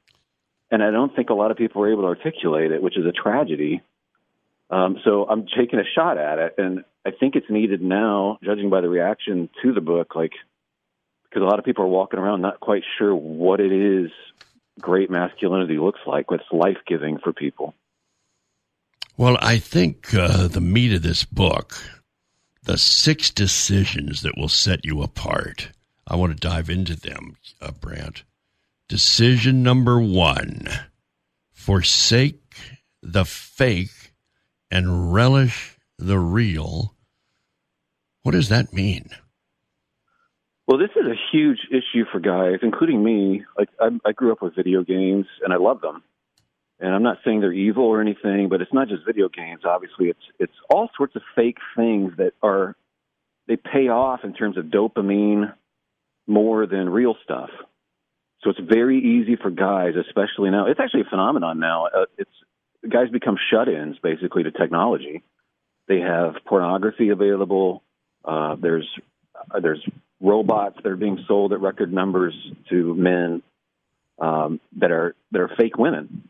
[0.70, 3.06] And I don't think a lot of people are able to articulate it, which is
[3.06, 3.82] a tragedy.
[4.68, 8.68] Um, so I'm taking a shot at it, and I think it's needed now, judging
[8.68, 10.32] by the reaction to the book, like
[11.36, 14.10] because a lot of people are walking around not quite sure what it is
[14.80, 17.74] great masculinity looks like, what's life giving for people.
[19.18, 21.76] Well, I think uh, the meat of this book,
[22.62, 25.72] the six decisions that will set you apart,
[26.08, 28.24] I want to dive into them, uh, Brant.
[28.88, 30.66] Decision number one
[31.52, 32.56] forsake
[33.02, 34.14] the fake
[34.70, 36.94] and relish the real.
[38.22, 39.10] What does that mean?
[40.66, 43.44] Well, this is a huge issue for guys, including me.
[43.56, 46.02] Like I, I grew up with video games, and I love them.
[46.78, 49.62] And I'm not saying they're evil or anything, but it's not just video games.
[49.64, 52.74] Obviously, it's it's all sorts of fake things that are
[53.46, 55.54] they pay off in terms of dopamine
[56.26, 57.50] more than real stuff.
[58.42, 60.66] So it's very easy for guys, especially now.
[60.66, 61.86] It's actually a phenomenon now.
[61.86, 62.30] Uh, it's
[62.88, 65.22] guys become shut-ins basically to technology.
[65.88, 67.82] They have pornography available.
[68.24, 68.88] Uh, there's
[69.34, 69.82] uh, there's
[70.20, 72.34] robots that are being sold at record numbers
[72.70, 73.42] to men
[74.18, 76.28] um, that are that are fake women.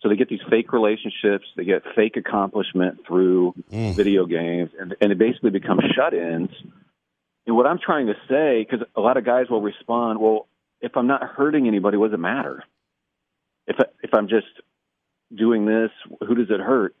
[0.00, 3.96] So they get these fake relationships, they get fake accomplishment through Mm.
[3.96, 6.50] video games, and, and they basically become shut-ins.
[7.46, 10.46] And what I'm trying to say, because a lot of guys will respond, well,
[10.80, 12.62] if I'm not hurting anybody, what does it matter?
[13.66, 14.46] If I, if I'm just
[15.34, 16.94] doing this, who does it hurt?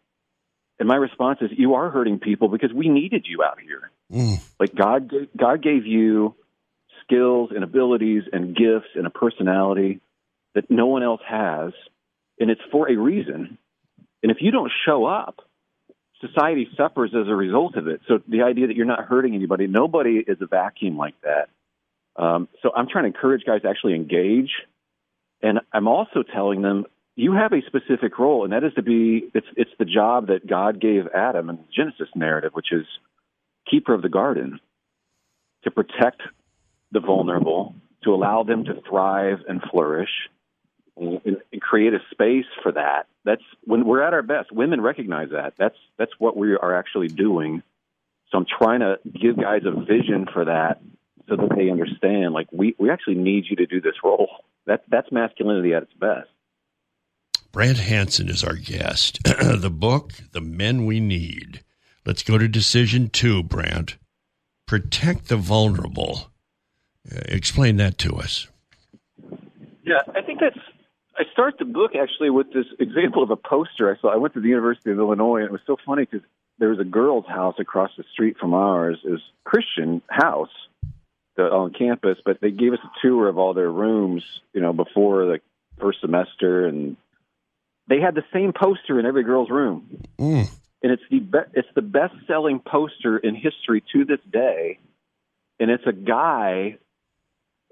[0.78, 3.90] And my response is, you are hurting people because we needed you out here.
[4.14, 4.40] Mm.
[4.60, 6.34] Like God, God gave you
[7.04, 10.00] skills and abilities and gifts and a personality
[10.54, 11.72] that no one else has,
[12.38, 13.58] and it's for a reason.
[14.22, 15.40] And if you don't show up,
[16.20, 18.00] society suffers as a result of it.
[18.08, 21.48] So the idea that you're not hurting anybody, nobody is a vacuum like that.
[22.16, 24.50] Um, so I'm trying to encourage guys to actually engage,
[25.42, 29.30] and I'm also telling them you have a specific role, and that is to be
[29.34, 32.86] it's it's the job that God gave Adam in the Genesis narrative, which is
[33.74, 34.60] keeper of the garden,
[35.64, 36.22] to protect
[36.92, 40.10] the vulnerable, to allow them to thrive and flourish,
[40.96, 43.06] and, and create a space for that.
[43.24, 44.52] That's when we're at our best.
[44.52, 45.54] Women recognize that.
[45.58, 47.62] That's that's what we are actually doing.
[48.30, 50.80] So I'm trying to give guys a vision for that,
[51.28, 52.32] so that they understand.
[52.32, 54.28] Like we we actually need you to do this role.
[54.66, 56.28] That that's masculinity at its best.
[57.50, 59.20] Brant Hansen is our guest.
[59.24, 61.64] the book, The Men We Need.
[62.06, 63.96] Let's go to decision two, Brant.
[64.66, 66.30] Protect the vulnerable.
[67.10, 68.48] Uh, explain that to us.
[69.82, 70.58] Yeah, I think that's
[71.16, 74.12] I start the book actually with this example of a poster I saw.
[74.12, 76.26] I went to the University of Illinois, and it was so funny because
[76.58, 78.98] there was a girls' house across the street from ours.
[79.04, 80.50] It was Christian house
[81.36, 85.26] on campus, but they gave us a tour of all their rooms, you know, before
[85.26, 85.40] the
[85.80, 86.96] first semester, and
[87.88, 90.04] they had the same poster in every girl's room.
[90.18, 90.48] Mm.
[90.84, 94.78] And it's the be- it's the best selling poster in history to this day,
[95.58, 96.76] and it's a guy,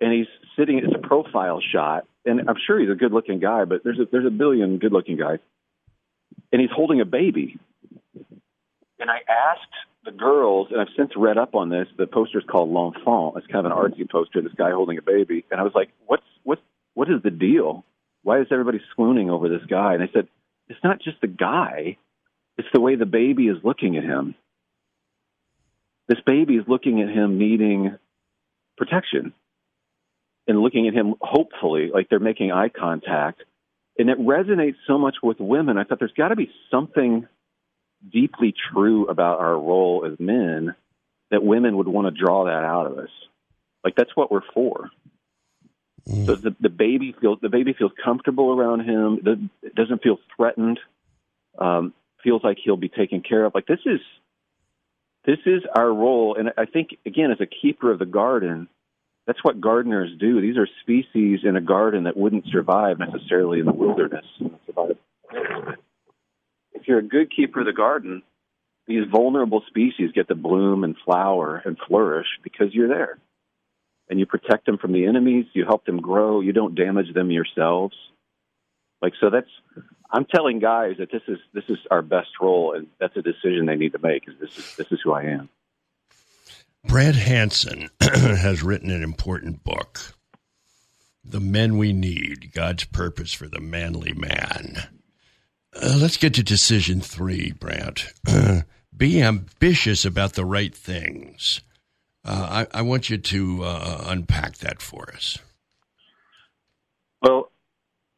[0.00, 0.78] and he's sitting.
[0.78, 4.06] It's a profile shot, and I'm sure he's a good looking guy, but there's a,
[4.10, 5.40] there's a billion good looking guys,
[6.52, 7.58] and he's holding a baby.
[8.98, 9.74] And I asked
[10.06, 11.88] the girls, and I've since read up on this.
[11.98, 13.36] The poster is called L'Enfant.
[13.36, 14.40] It's kind of an artsy poster.
[14.40, 16.60] This guy holding a baby, and I was like, "What's what?
[16.94, 17.84] What is the deal?
[18.22, 20.28] Why is everybody swooning over this guy?" And I said,
[20.70, 21.98] "It's not just the guy;
[22.62, 24.34] it's the way the baby is looking at him.
[26.08, 27.96] This baby is looking at him needing
[28.76, 29.34] protection."
[30.46, 33.42] and looking at him hopefully, like they're making eye contact.
[33.98, 35.76] And it resonates so much with women.
[35.76, 37.26] I thought there's got to be something
[38.10, 40.74] deeply true about our role as men
[41.30, 43.10] that women would want to draw that out of us.
[43.84, 44.90] Like that's what we're for.
[46.08, 46.26] Mm.
[46.26, 49.50] So the, the baby feels the baby feels comfortable around him.
[49.62, 50.80] It doesn't feel threatened.
[51.58, 53.54] Um, feels like he'll be taken care of.
[53.54, 54.00] Like this is
[55.24, 58.68] this is our role, and I think again as a keeper of the garden,
[59.26, 60.40] that's what gardeners do.
[60.40, 64.26] These are species in a garden that wouldn't survive necessarily in the wilderness.
[66.72, 68.22] If you're a good keeper of the garden,
[68.86, 73.18] these vulnerable species get to bloom and flower and flourish because you're there.
[74.10, 77.30] And you protect them from the enemies, you help them grow, you don't damage them
[77.30, 77.94] yourselves.
[79.02, 79.50] Like so that's
[80.10, 83.66] I'm telling guys that this is this is our best role and that's a decision
[83.66, 85.48] they need to make is this is this is who I am.
[86.84, 90.14] Brant Hansen has written an important book,
[91.24, 94.88] The Men We Need God's Purpose for the Manly Man.
[95.74, 98.12] Uh, let's get to decision three, Brant.
[98.26, 98.62] Uh,
[98.96, 101.60] be ambitious about the right things.
[102.24, 105.38] Uh, I, I, want you to uh, unpack that for us.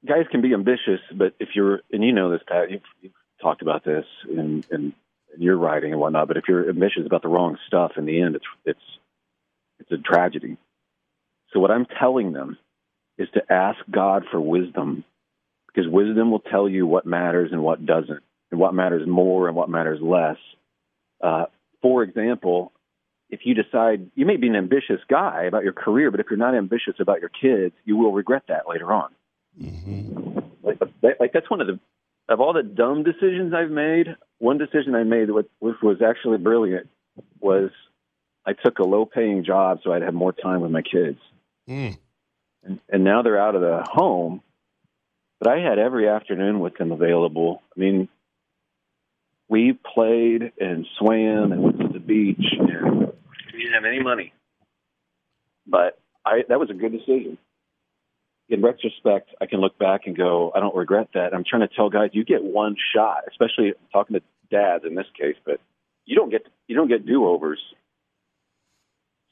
[0.07, 3.63] Guys can be ambitious, but if you're, and you know this, Pat, you've, you've talked
[3.63, 4.93] about this in, in
[5.39, 6.29] your writing and whatnot.
[6.29, 8.81] But if you're ambitious about the wrong stuff, in the end, it's it's
[9.81, 10.57] it's a tragedy.
[11.53, 12.59] So what I'm telling them
[13.19, 15.05] is to ask God for wisdom,
[15.67, 19.57] because wisdom will tell you what matters and what doesn't, and what matters more and
[19.57, 20.37] what matters less.
[21.23, 21.47] Uh,
[21.81, 22.73] for example,
[23.31, 26.37] if you decide you may be an ambitious guy about your career, but if you're
[26.37, 29.11] not ambitious about your kids, you will regret that later on.
[29.61, 30.39] Mm-hmm.
[30.63, 30.79] Like,
[31.21, 31.79] like that's one of the
[32.29, 36.89] of all the dumb decisions I've made, one decision I made, which was actually brilliant,
[37.39, 37.71] was
[38.47, 41.19] I took a low paying job so I'd have more time with my kids.
[41.69, 41.99] Mm.
[42.63, 44.43] And, and now they're out of the home,
[45.39, 47.63] but I had every afternoon with them available.
[47.77, 48.09] I mean,
[49.49, 53.13] we played and swam and went to the beach, and
[53.53, 54.33] we didn't have any money.
[55.67, 57.37] But I, that was a good decision
[58.49, 61.35] in retrospect, I can look back and go, I don't regret that.
[61.35, 65.07] I'm trying to tell guys, you get one shot, especially talking to dads in this
[65.19, 65.61] case, but
[66.07, 67.61] you don't get you don't get do overs.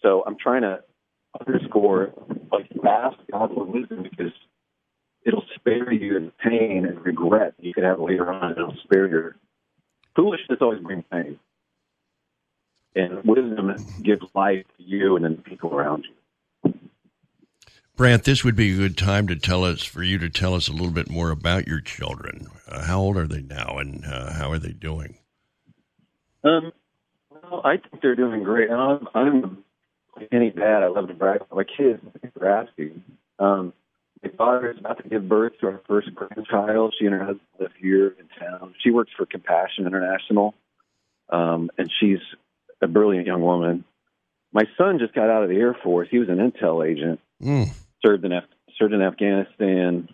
[0.03, 0.80] So I'm trying to
[1.47, 2.12] underscore,
[2.53, 4.32] like, ask God for wisdom because
[5.26, 8.53] it'll spare you the pain and regret you could have later on.
[8.53, 9.36] It'll spare your
[10.16, 11.39] foolishness always brings pain.
[12.97, 16.22] and wisdom gives life to you and then the people around you.
[17.95, 20.66] Brant, this would be a good time to tell us, for you to tell us
[20.66, 22.47] a little bit more about your children.
[22.66, 25.18] Uh, how old are they now, and uh, how are they doing?
[26.43, 26.72] Um,
[27.30, 28.70] well, I think they're doing great.
[28.70, 29.64] I'm, I'm
[30.30, 30.82] any dad.
[30.82, 32.01] I love to brag my kids.
[32.34, 33.03] For asking.
[33.38, 33.72] Um,
[34.22, 36.95] my daughter is about to give birth to our first grandchild.
[36.99, 38.74] She and her husband live here in town.
[38.82, 40.55] She works for Compassion International,
[41.28, 42.20] um, and she's
[42.80, 43.84] a brilliant young woman.
[44.53, 46.09] My son just got out of the Air Force.
[46.11, 47.66] He was an intel agent, Mm.
[48.05, 48.44] served in Af-
[48.78, 50.09] served in Afghanistan,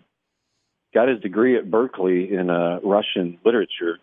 [0.93, 3.99] got his degree at Berkeley in uh, Russian literature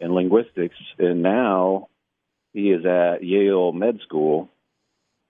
[0.00, 1.88] and linguistics, and now
[2.52, 4.48] he is at Yale Med School,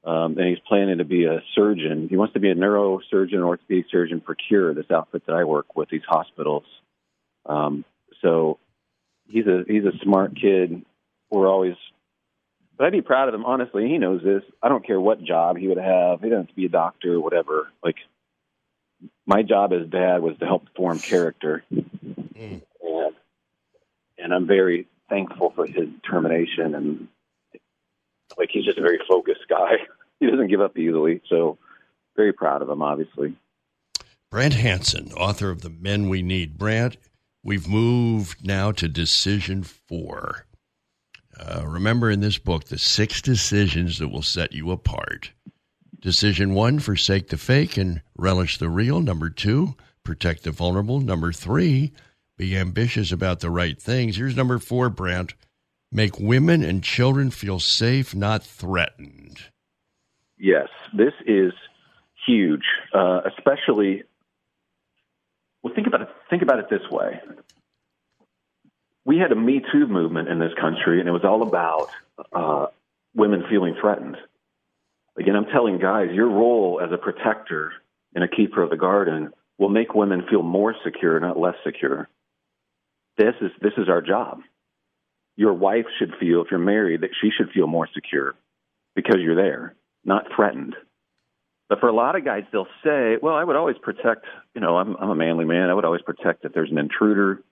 [0.04, 2.08] um, and he's planning to be a surgeon.
[2.08, 5.76] He wants to be a neurosurgeon, orthopedic surgeon for Cure, this outfit that I work
[5.76, 6.64] with, these hospitals.
[7.46, 7.84] Um,
[8.20, 8.58] so
[9.28, 10.84] he's a he's a smart kid.
[11.30, 11.76] We're always,
[12.82, 13.44] but I'd be proud of him.
[13.44, 14.42] Honestly, he knows this.
[14.60, 16.20] I don't care what job he would have.
[16.20, 17.68] He doesn't have to be a doctor or whatever.
[17.80, 17.94] Like
[19.24, 22.56] my job as dad was to help form character, hmm.
[22.82, 23.14] and
[24.18, 27.06] and I'm very thankful for his determination and
[28.36, 29.74] like he's just a very focused guy.
[30.18, 31.58] He doesn't give up easily, so
[32.14, 32.80] very proud of him.
[32.80, 33.34] Obviously,
[34.30, 36.58] Brant Hansen, author of The Men We Need.
[36.58, 36.96] Brant,
[37.42, 40.46] we've moved now to decision four.
[41.42, 45.32] Uh, remember in this book the six decisions that will set you apart.
[45.98, 49.00] Decision one, forsake the fake and relish the real.
[49.00, 49.74] Number two,
[50.04, 51.00] protect the vulnerable.
[51.00, 51.92] Number three,
[52.36, 54.16] be ambitious about the right things.
[54.16, 55.34] Here's number four, Brant.
[55.90, 59.38] Make women and children feel safe, not threatened.
[60.38, 61.52] yes, this is
[62.26, 62.64] huge,
[62.94, 64.04] uh, especially.
[65.62, 66.08] Well, think about it.
[66.30, 67.20] Think about it this way.
[69.04, 71.90] We had a Me Too movement in this country, and it was all about
[72.32, 72.66] uh,
[73.14, 74.16] women feeling threatened.
[75.18, 77.72] Again, I'm telling guys, your role as a protector
[78.14, 82.08] and a keeper of the garden will make women feel more secure, not less secure.
[83.18, 84.40] This is this is our job.
[85.36, 88.34] Your wife should feel, if you're married, that she should feel more secure
[88.94, 89.74] because you're there,
[90.04, 90.74] not threatened.
[91.68, 94.26] But for a lot of guys, they'll say, "Well, I would always protect.
[94.54, 95.70] You know, I'm I'm a manly man.
[95.70, 97.42] I would always protect if there's an intruder.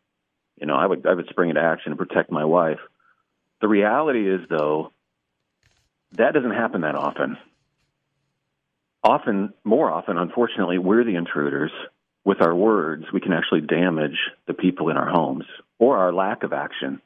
[0.60, 2.80] You know, I would I would spring into action and protect my wife."
[3.60, 4.92] The reality is, though,
[6.12, 7.38] that doesn't happen that often.
[9.02, 11.72] Often, more often, unfortunately, we're the intruders.
[12.22, 15.46] With our words, we can actually damage the people in our homes
[15.78, 17.00] or our lack of action.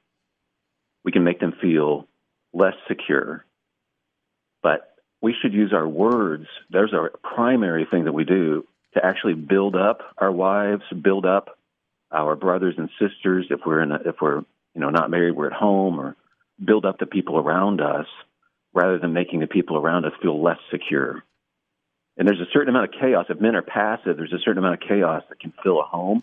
[1.05, 2.09] We can make them feel
[2.53, 3.45] less secure.
[4.63, 6.47] But we should use our words.
[6.69, 11.59] There's our primary thing that we do to actually build up our wives, build up
[12.15, 13.47] our brothers and sisters.
[13.51, 16.17] If we're in, a, if we're you know not married, we're at home, or
[16.65, 18.07] build up the people around us,
[18.73, 21.23] rather than making the people around us feel less secure.
[22.17, 23.27] And there's a certain amount of chaos.
[23.29, 26.23] If men are passive, there's a certain amount of chaos that can fill a home.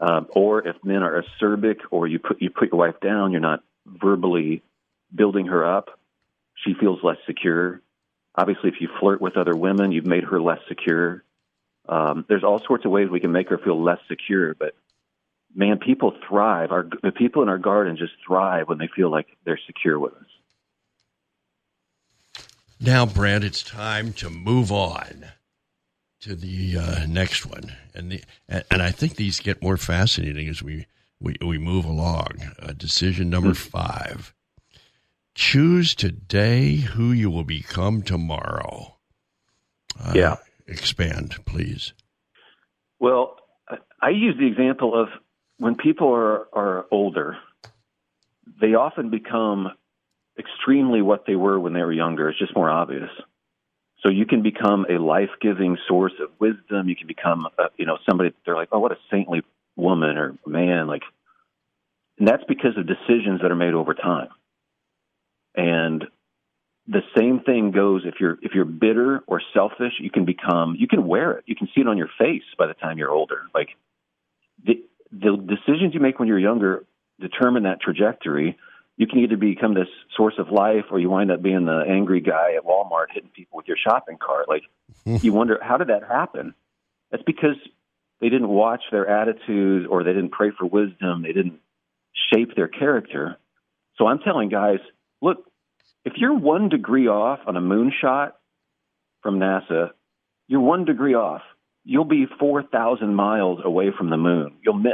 [0.00, 3.40] Um, or if men are acerbic, or you put you put your wife down, you're
[3.40, 4.62] not verbally
[5.14, 5.98] building her up.
[6.64, 7.80] She feels less secure.
[8.34, 11.22] Obviously, if you flirt with other women, you've made her less secure.
[11.88, 14.54] Um, there's all sorts of ways we can make her feel less secure.
[14.54, 14.74] But
[15.54, 16.72] man, people thrive.
[16.72, 20.14] Our the people in our garden just thrive when they feel like they're secure with
[20.14, 20.26] us.
[22.80, 25.26] Now, Brant, it's time to move on
[26.20, 30.48] to the uh, next one, and the and, and I think these get more fascinating
[30.48, 30.86] as we
[31.20, 32.32] we, we move along.
[32.60, 34.34] Uh, decision number five:
[35.34, 38.96] choose today who you will become tomorrow.
[40.02, 40.36] Uh, Yeah.
[40.66, 41.92] Expand, please.
[42.98, 43.36] Well,
[44.00, 45.08] I- use the example of
[45.58, 47.36] when people are, are older,
[48.60, 49.70] they often become
[50.38, 52.28] extremely what they were when they were younger.
[52.28, 53.10] It's just more obvious.
[54.00, 56.88] So you can become a life-giving source of wisdom.
[56.88, 58.34] You can become, uh, you know, somebody.
[58.44, 59.42] They're like, oh, what a saintly
[59.76, 60.86] woman or man.
[60.86, 61.02] Like,
[62.18, 64.28] and that's because of decisions that are made over time.
[65.56, 66.04] And
[66.86, 70.86] the same thing goes if you're if you're bitter or selfish, you can become you
[70.86, 71.44] can wear it.
[71.46, 73.42] You can see it on your face by the time you're older.
[73.54, 73.70] Like
[74.62, 76.84] the the decisions you make when you're younger
[77.20, 78.58] determine that trajectory.
[78.96, 82.20] You can either become this source of life or you wind up being the angry
[82.20, 84.46] guy at Walmart hitting people with your shopping cart.
[84.48, 84.62] Like
[85.22, 86.54] you wonder how did that happen?
[87.10, 87.56] That's because
[88.20, 91.22] they didn't watch their attitudes or they didn't pray for wisdom.
[91.22, 91.60] They didn't
[92.32, 93.36] shape their character.
[93.96, 94.78] So I'm telling guys,
[95.20, 95.44] look,
[96.04, 98.32] if you're one degree off on a moonshot
[99.22, 99.90] from NASA,
[100.48, 101.42] you're one degree off.
[101.84, 104.56] You'll be 4,000 miles away from the moon.
[104.62, 104.92] You'll miss.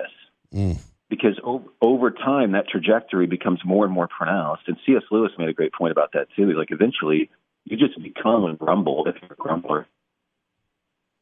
[0.54, 0.78] Mm.
[1.08, 4.64] because over, over time that trajectory becomes more and more pronounced.
[4.66, 5.02] And C.S.
[5.10, 6.48] Lewis made a great point about that too.
[6.48, 7.30] He's like, eventually
[7.64, 9.86] you just become a grumble if you're a grumbler.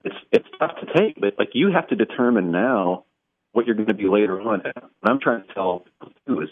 [0.04, 3.04] It's it's tough to take, but like you have to determine now
[3.52, 4.62] what you're going to be later on.
[4.64, 6.48] And I'm trying to tell people too is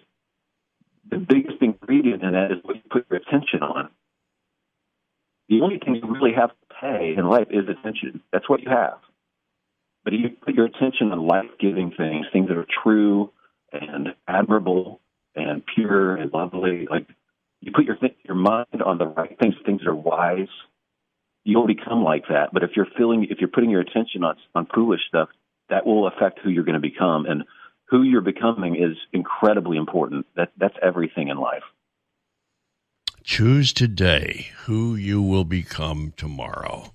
[1.08, 2.75] the biggest ingredient in that is what you put your
[3.26, 3.90] attention on.
[5.48, 8.20] The only thing you really have to pay in life is attention.
[8.32, 8.98] That's what you have.
[10.04, 13.32] But if you put your attention on life giving things, things that are true
[13.72, 15.00] and admirable
[15.34, 17.06] and pure and lovely, like
[17.60, 20.48] you put your your mind on the right things, things that are wise,
[21.44, 22.50] you'll become like that.
[22.52, 25.28] But if you're feeling, if you're putting your attention on on foolish stuff,
[25.70, 27.26] that will affect who you're going to become.
[27.26, 27.44] And
[27.86, 30.26] who you're becoming is incredibly important.
[30.36, 31.62] That that's everything in life.
[33.26, 36.94] Choose today who you will become tomorrow.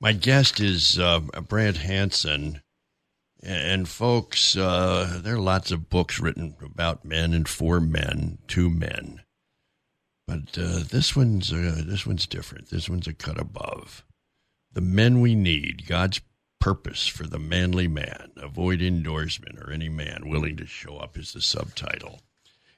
[0.00, 2.60] My guest is uh, Brant Hansen.
[3.40, 8.68] And folks, uh, there are lots of books written about men and for men, to
[8.68, 9.22] men.
[10.26, 12.70] But uh, this one's uh, this one's different.
[12.70, 14.04] This one's a cut above.
[14.72, 16.20] The men we need, God's
[16.58, 18.32] purpose for the manly man.
[18.42, 22.22] Avid Indoorsman or any man willing to show up is the subtitle.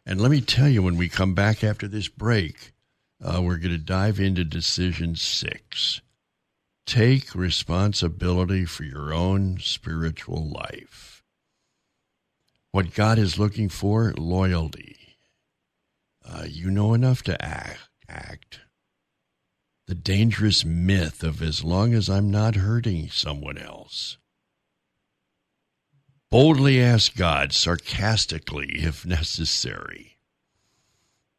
[0.05, 2.72] And let me tell you, when we come back after this break,
[3.22, 6.00] uh, we're going to dive into decision six.
[6.86, 11.22] Take responsibility for your own spiritual life.
[12.72, 15.16] What God is looking for, loyalty.
[16.24, 17.80] Uh, you know enough to act.
[18.09, 18.61] act
[19.86, 24.16] the dangerous myth of as long as I'm not hurting someone else.
[26.33, 30.16] Boldly ask God, sarcastically if necessary.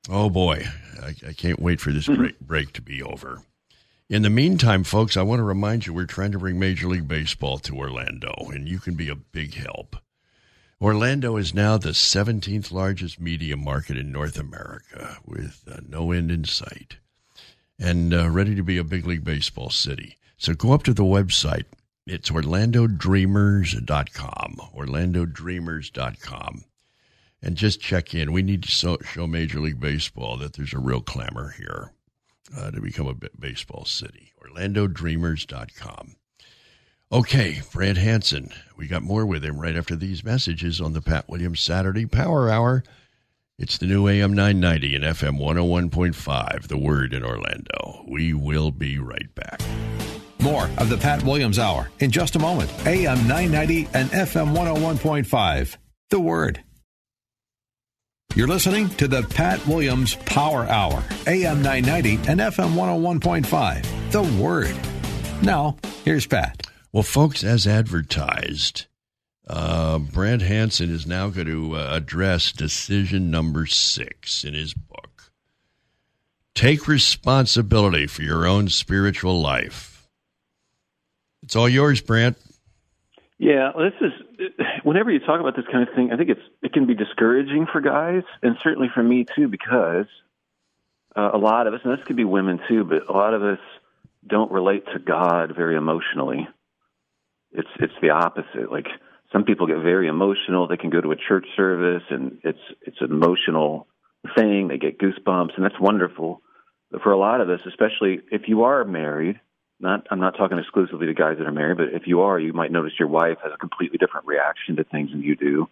[0.08, 0.68] Oh boy,
[1.02, 3.42] I, I can't wait for this break, break to be over.
[4.08, 7.08] In the meantime, folks, I want to remind you we're trying to bring Major League
[7.08, 9.96] Baseball to Orlando, and you can be a big help.
[10.80, 16.30] Orlando is now the 17th largest media market in North America, with uh, no end
[16.30, 16.98] in sight
[17.80, 20.18] and uh, ready to be a big league baseball city.
[20.38, 21.66] So go up to the website.
[22.06, 26.66] It's orlandodreamers.com, orlandodreamers.com,
[27.42, 28.34] and just check in.
[28.34, 31.94] We need to show Major League Baseball that there's a real clamor here
[32.58, 34.34] uh, to become a baseball city.
[34.44, 36.18] orlandodreamers.com.
[37.10, 38.50] Okay, Brant Hansen.
[38.76, 42.50] We got more with him right after these messages on the Pat Williams Saturday Power
[42.50, 42.84] Hour.
[43.58, 48.04] It's the new AM 990 and FM 101.5, The Word in Orlando.
[48.10, 49.62] We will be right back.
[50.44, 52.70] More of the Pat Williams Hour in just a moment.
[52.86, 55.78] AM 990 and FM 101.5,
[56.10, 56.62] The Word.
[58.36, 64.76] You're listening to the Pat Williams Power Hour, AM 990 and FM 101.5, The Word.
[65.44, 66.68] Now, here's Pat.
[66.92, 68.88] Well, folks, as advertised,
[69.48, 75.32] uh, Brant Hansen is now going to uh, address decision number six in his book.
[76.54, 79.93] Take responsibility for your own spiritual life.
[81.44, 82.38] It's all yours, Brant.
[83.38, 84.50] Yeah, this is
[84.84, 87.68] whenever you talk about this kind of thing, I think it's it can be discouraging
[87.72, 90.06] for guys, and certainly for me too, because
[91.16, 93.44] uh, a lot of us, and this could be women too, but a lot of
[93.44, 93.60] us
[94.26, 96.48] don't relate to God very emotionally.
[97.52, 98.72] It's it's the opposite.
[98.72, 98.88] Like
[99.34, 100.68] some people get very emotional.
[100.68, 103.88] They can go to a church service and it's it's an emotional
[104.36, 104.70] thing.
[104.70, 106.42] They get goosebumps and that's wonderful.
[106.92, 109.40] But for a lot of us, especially if you are married,
[109.84, 112.54] not I'm not talking exclusively to guys that are married, but if you are, you
[112.54, 115.70] might notice your wife has a completely different reaction to things than you do.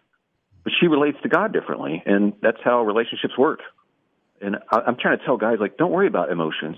[0.64, 3.62] But she relates to God differently, and that's how relationships work.
[4.42, 6.78] And I, I'm trying to tell guys like, don't worry about emotions.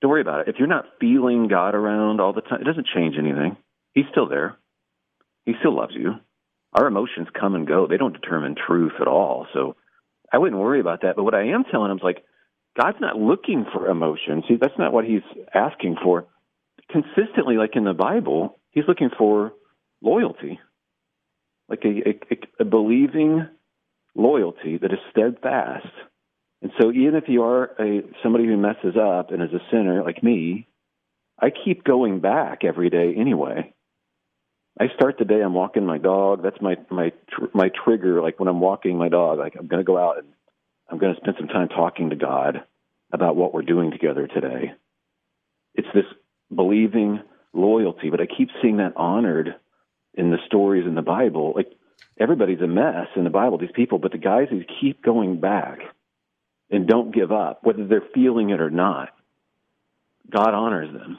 [0.00, 0.48] Don't worry about it.
[0.48, 3.56] If you're not feeling God around all the time, it doesn't change anything.
[3.94, 4.56] He's still there.
[5.46, 6.14] He still loves you.
[6.72, 7.86] Our emotions come and go.
[7.86, 9.46] They don't determine truth at all.
[9.54, 9.76] So
[10.32, 11.16] I wouldn't worry about that.
[11.16, 12.22] But what I am telling him is like,
[12.78, 14.44] God's not looking for emotions.
[14.48, 15.22] See, that's not what he's
[15.54, 16.26] asking for.
[16.90, 19.52] Consistently, like in the Bible, he's looking for
[20.00, 20.60] loyalty,
[21.68, 23.46] like a, a, a believing
[24.14, 25.86] loyalty that is steadfast.
[26.62, 30.02] And so, even if you are a somebody who messes up and is a sinner
[30.02, 30.66] like me,
[31.38, 33.74] I keep going back every day anyway.
[34.80, 35.40] I start the day.
[35.40, 36.42] I'm walking my dog.
[36.42, 38.22] That's my my tr- my trigger.
[38.22, 40.28] Like when I'm walking my dog, like I'm going to go out and
[40.88, 42.64] I'm going to spend some time talking to God
[43.12, 44.72] about what we're doing together today.
[45.74, 46.04] It's this
[46.54, 47.20] believing
[47.52, 49.54] loyalty, but I keep seeing that honored
[50.14, 51.52] in the stories in the Bible.
[51.54, 51.70] Like
[52.18, 55.78] everybody's a mess in the Bible, these people, but the guys who keep going back
[56.70, 59.10] and don't give up, whether they're feeling it or not,
[60.30, 61.18] God honors them.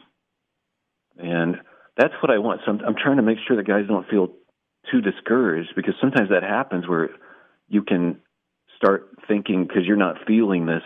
[1.17, 1.57] And
[1.97, 2.61] that's what I want.
[2.65, 4.30] So I'm, I'm trying to make sure that guys don't feel
[4.91, 7.09] too discouraged because sometimes that happens where
[7.67, 8.20] you can
[8.82, 10.84] start thinking because you're not feeling this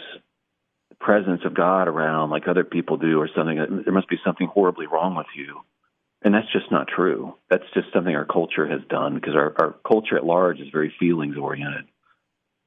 [0.99, 3.59] presence of God around like other people do or something.
[3.59, 5.61] Uh, there must be something horribly wrong with you.
[6.23, 7.35] And that's just not true.
[7.49, 10.93] That's just something our culture has done because our, our culture at large is very
[10.97, 11.85] feelings oriented.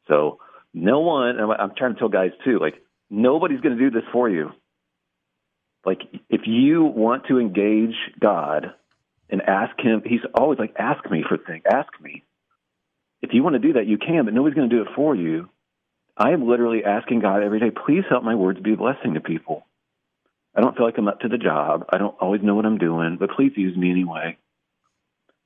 [0.08, 0.38] So
[0.74, 2.74] no one, I'm trying to tell guys too, like
[3.08, 4.52] nobody's going to do this for you.
[5.86, 8.74] Like if you want to engage God
[9.30, 12.24] and ask him, he's always like, ask me for things, ask me.
[13.26, 15.16] If you want to do that, you can, but nobody's going to do it for
[15.16, 15.48] you.
[16.16, 19.20] I am literally asking God every day, please help my words be a blessing to
[19.20, 19.66] people.
[20.54, 21.86] I don't feel like I'm up to the job.
[21.90, 24.38] I don't always know what I'm doing, but please use me anyway.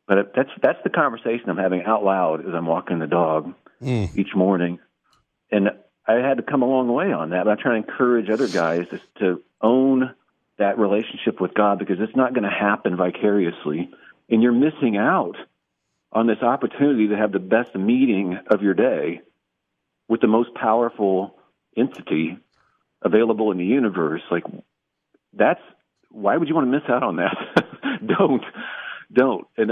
[0.07, 4.14] But that's that's the conversation I'm having out loud as I'm walking the dog mm.
[4.14, 4.78] each morning,
[5.51, 5.70] and
[6.07, 7.45] I had to come a long way on that.
[7.45, 10.14] But I'm trying to encourage other guys to, to own
[10.59, 13.91] that relationship with God because it's not going to happen vicariously,
[14.28, 15.37] and you're missing out
[16.13, 19.21] on this opportunity to have the best meeting of your day
[20.09, 21.37] with the most powerful
[21.77, 22.37] entity
[23.03, 24.23] available in the universe.
[24.31, 24.45] Like
[25.33, 25.61] that's
[26.11, 27.37] why would you want to miss out on that?
[28.07, 28.43] don't,
[29.13, 29.47] don't.
[29.57, 29.71] And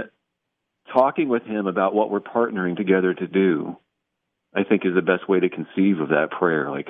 [0.92, 3.76] talking with him about what we're partnering together to do,
[4.54, 6.70] I think is the best way to conceive of that prayer.
[6.70, 6.88] Like,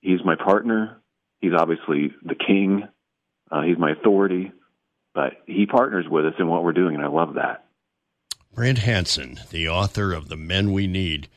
[0.00, 1.00] he's my partner.
[1.40, 2.84] He's obviously the king.
[3.50, 4.52] Uh, he's my authority,
[5.14, 7.66] but he partners with us in what we're doing, and I love that.
[8.52, 11.28] Brant Hansen, the author of The Men We Need.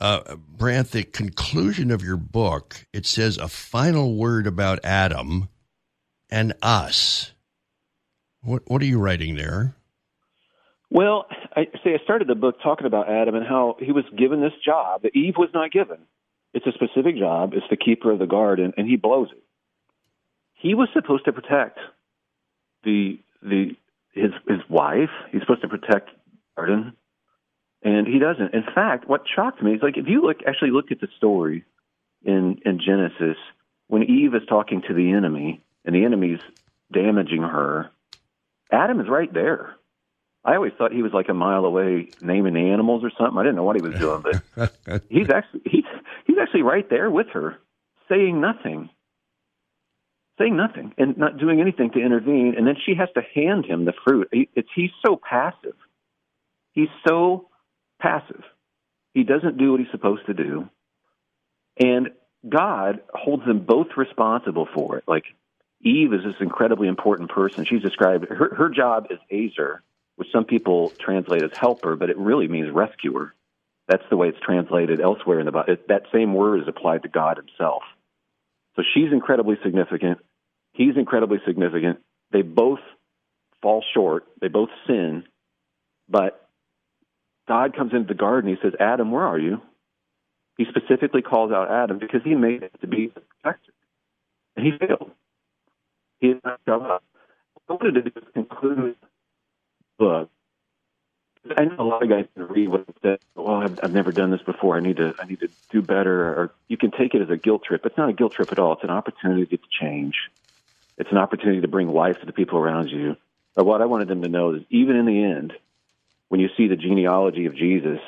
[0.00, 5.48] Uh, Brant, the conclusion of your book, it says a final word about Adam
[6.30, 7.32] and us.
[8.42, 9.74] What what are you writing there?
[10.90, 14.40] Well, I say I started the book talking about Adam and how he was given
[14.40, 15.98] this job that Eve was not given.
[16.54, 17.52] It's a specific job.
[17.54, 19.42] It's the keeper of the garden, and he blows it.
[20.54, 21.78] He was supposed to protect
[22.84, 23.76] the the
[24.12, 25.10] his his wife.
[25.30, 26.10] He's supposed to protect
[26.58, 26.92] garden,
[27.82, 28.54] and he doesn't.
[28.54, 31.64] In fact, what shocked me is like if you look actually look at the story
[32.24, 33.36] in in Genesis
[33.86, 36.40] when Eve is talking to the enemy and the enemy's
[36.92, 37.90] damaging her.
[38.70, 39.74] Adam is right there.
[40.44, 43.38] I always thought he was like a mile away naming the animals or something.
[43.38, 44.72] I didn't know what he was doing, but
[45.10, 45.84] he's actually he's
[46.26, 47.58] he's actually right there with her,
[48.08, 48.90] saying nothing.
[50.38, 53.84] Saying nothing and not doing anything to intervene, and then she has to hand him
[53.84, 54.28] the fruit.
[54.30, 55.74] It's he's so passive.
[56.78, 57.48] He's so
[58.00, 58.44] passive.
[59.12, 60.68] He doesn't do what he's supposed to do.
[61.76, 62.10] And
[62.48, 65.04] God holds them both responsible for it.
[65.08, 65.24] Like
[65.82, 67.64] Eve is this incredibly important person.
[67.64, 69.82] She's described her her job is ezer,
[70.14, 73.34] which some people translate as helper, but it really means rescuer.
[73.88, 75.78] That's the way it's translated elsewhere in the Bible.
[75.88, 77.82] That same word is applied to God Himself.
[78.76, 80.18] So she's incredibly significant.
[80.74, 81.98] He's incredibly significant.
[82.30, 82.78] They both
[83.62, 84.26] fall short.
[84.40, 85.24] They both sin,
[86.08, 86.47] but
[87.48, 88.50] God comes into the garden.
[88.50, 89.60] He says, "Adam, where are you?"
[90.56, 93.72] He specifically calls out Adam because he made it to be the protector,
[94.56, 95.12] and he failed
[96.20, 97.04] he did not show up.
[97.68, 98.96] I wanted to do conclude
[99.98, 100.30] the book.
[101.56, 103.18] I know a lot of guys can read what it says.
[103.34, 104.76] Well, I've, I've never done this before.
[104.76, 105.14] I need to.
[105.18, 106.28] I need to do better.
[106.28, 107.86] Or you can take it as a guilt trip.
[107.86, 108.72] It's not a guilt trip at all.
[108.74, 110.14] It's an opportunity to change.
[110.98, 113.16] It's an opportunity to bring life to the people around you.
[113.54, 115.52] But what I wanted them to know is, even in the end,
[116.28, 117.98] when you see the genealogy of Jesus,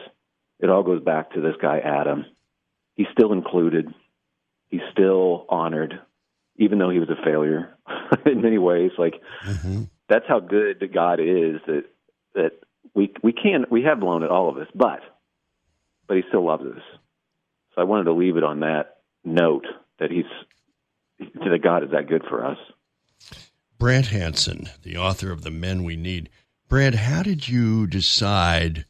[0.59, 2.27] it all goes back to this guy Adam.
[2.95, 3.87] He's still included.
[4.69, 6.01] He's still honored
[6.61, 7.75] even though he was a failure
[8.27, 8.93] in many ways.
[8.97, 9.15] Like
[9.45, 9.85] mm-hmm.
[10.09, 11.85] that's how good God is that
[12.35, 12.53] that
[12.95, 15.01] we we can we have blown it all of us, but
[16.07, 16.83] but he still loves us.
[17.75, 19.67] So I wanted to leave it on that note
[19.99, 20.25] that he's
[21.19, 22.59] that God is that good for us.
[23.79, 26.29] Brant Hansen, the author of The Men We Need.
[26.71, 28.85] Brant, how did you decide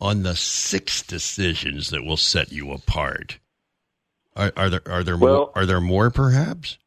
[0.00, 3.40] on the six decisions that will set you apart?
[4.36, 6.78] Are, are there are there well, more, are there more perhaps?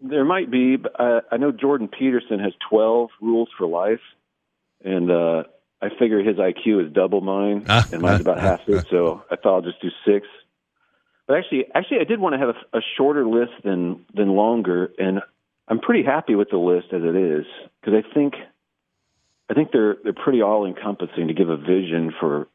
[0.00, 0.76] There might be.
[0.76, 4.00] But I, I know Jordan Peterson has 12 rules for life,
[4.82, 5.42] and uh,
[5.82, 7.86] I figure his IQ is double mine, ah.
[7.92, 8.86] and mine's about half it.
[8.88, 10.26] So I thought I'll just do six.
[11.28, 14.90] But actually, actually, I did want to have a, a shorter list than than longer,
[14.98, 15.20] and
[15.68, 17.44] I'm pretty happy with the list as it is
[17.80, 18.36] because I think
[19.50, 22.48] I think they're they're pretty all encompassing to give a vision for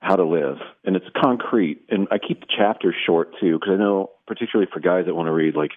[0.00, 1.82] how to live, and it's concrete.
[1.88, 5.26] And I keep the chapters short too because I know, particularly for guys that want
[5.26, 5.72] to read, like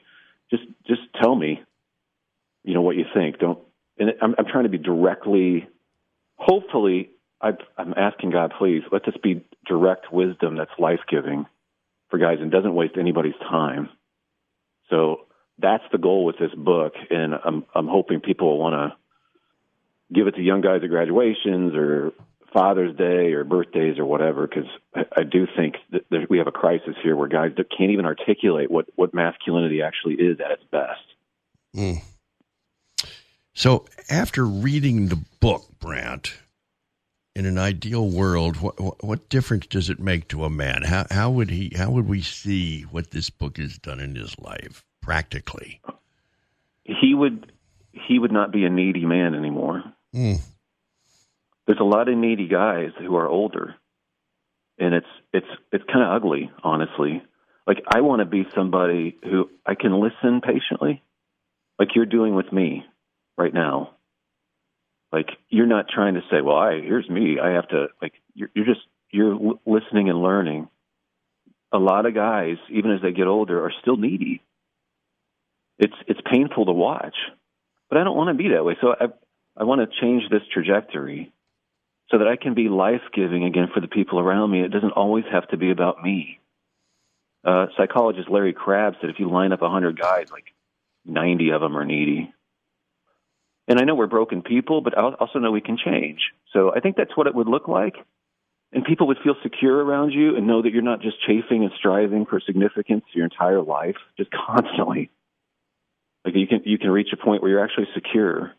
[0.50, 1.62] just just tell me,
[2.64, 3.40] you know, what you think.
[3.40, 3.60] Don't.
[4.00, 5.68] And I'm, I'm trying to be directly.
[6.36, 7.10] Hopefully,
[7.42, 11.46] i I'm asking God, please let this be direct wisdom that's life giving
[12.10, 13.90] for guys and doesn't waste anybody's time.
[14.90, 15.22] So
[15.58, 18.98] that's the goal with this book, and I'm I'm hoping people will want to
[20.14, 22.14] give it to young guys at graduations or
[22.54, 26.48] Father's Day or birthdays or whatever, because I, I do think that there, we have
[26.48, 30.52] a crisis here where guys that can't even articulate what what masculinity actually is at
[30.52, 31.02] its best.
[31.76, 32.02] Mm.
[33.54, 36.34] So, after reading the book, Brant,
[37.36, 40.84] in an ideal world, what, what difference does it make to a man?
[40.84, 41.74] How how would he?
[41.76, 45.82] How would we see what this book has done in his life practically?
[46.84, 47.52] He would
[47.92, 49.84] he would not be a needy man anymore.
[50.16, 50.42] Mm
[51.68, 53.76] there's a lot of needy guys who are older,
[54.80, 57.22] and it's it's it's kind of ugly, honestly.
[57.68, 61.04] Like I want to be somebody who I can listen patiently,
[61.78, 62.86] like you're doing with me
[63.38, 63.92] right now.
[65.12, 67.38] Like you're not trying to say, "Well, I here's me.
[67.40, 68.82] I have to." Like you're, you're just
[69.12, 70.70] you're l- listening and learning.
[71.74, 74.42] A lot of guys, even as they get older, are still needy.
[75.80, 77.16] It's it's painful to watch,
[77.90, 78.78] but I don't want to be that way.
[78.80, 79.08] So I
[79.58, 81.32] I want to change this trajectory
[82.12, 84.62] so that I can be life giving again for the people around me.
[84.62, 86.40] It doesn't always have to be about me.
[87.44, 90.54] Uh, psychologist Larry Crabb said if you line up 100 guys, like
[91.06, 92.32] 90 of them are needy.
[93.68, 96.20] And I know we're broken people, but I also know we can change.
[96.54, 97.96] So I think that's what it would look like.
[98.72, 101.72] And people would feel secure around you and know that you're not just chafing and
[101.78, 105.10] striving for significance your entire life, just constantly.
[106.26, 108.54] Like you can you can reach a point where you're actually secure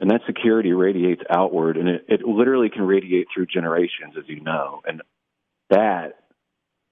[0.00, 4.40] and that security radiates outward and it, it literally can radiate through generations as you
[4.40, 4.80] know.
[4.86, 5.02] And
[5.68, 6.14] that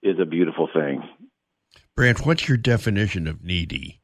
[0.03, 1.03] is a beautiful thing.
[1.97, 4.01] Brant what's your definition of needy?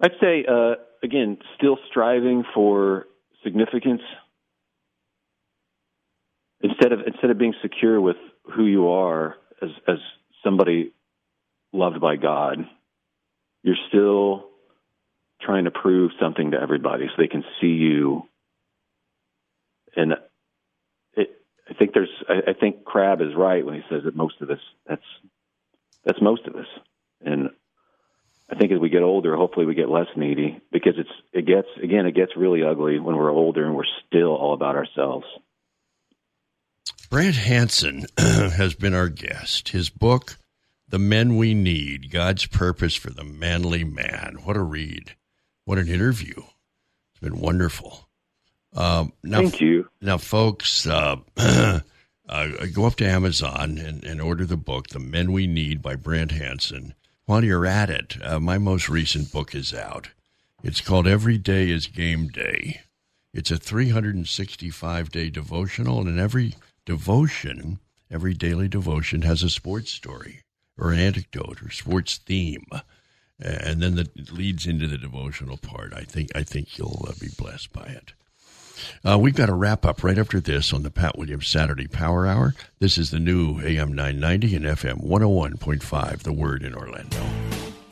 [0.00, 3.06] I'd say uh, again still striving for
[3.44, 4.02] significance.
[6.62, 8.16] Instead of instead of being secure with
[8.54, 9.96] who you are as as
[10.42, 10.92] somebody
[11.72, 12.66] loved by god
[13.62, 14.49] you're still
[15.40, 18.22] trying to prove something to everybody so they can see you.
[19.96, 20.12] And
[21.14, 21.30] it,
[21.68, 24.50] I think there's, I, I think Crabb is right when he says that most of
[24.50, 25.02] us, that's,
[26.04, 26.66] that's most of us.
[27.22, 27.50] And
[28.50, 31.68] I think as we get older, hopefully we get less needy because it's, it gets,
[31.82, 35.26] again, it gets really ugly when we're older and we're still all about ourselves.
[37.10, 39.70] Brant Hansen has been our guest.
[39.70, 40.36] His book,
[40.88, 44.38] The Men We Need God's Purpose for the Manly Man.
[44.44, 45.16] What a read.
[45.70, 46.34] What an interview.
[46.36, 48.08] It's been wonderful.
[48.74, 49.88] Um, now, Thank you.
[50.00, 51.80] Now, folks, uh, uh,
[52.72, 56.32] go up to Amazon and, and, order the book, The Men We Need by Brant
[56.32, 56.94] Hansen.
[57.26, 60.08] While you're at it, uh, my most recent book is out.
[60.64, 62.80] It's called Every Day is Game Day.
[63.32, 67.78] It's a 365 day devotional, and in every devotion,
[68.10, 70.42] every daily devotion has a sports story
[70.76, 72.66] or an anecdote or sports theme
[73.40, 75.92] and then that leads into the devotional part.
[75.94, 78.12] I think I think you'll uh, be blessed by it.
[79.04, 82.26] Uh, we've got a wrap up right after this on the Pat Williams Saturday Power
[82.26, 82.54] Hour.
[82.78, 87.18] This is the new AM 990 and FM 101.5, The Word in Orlando.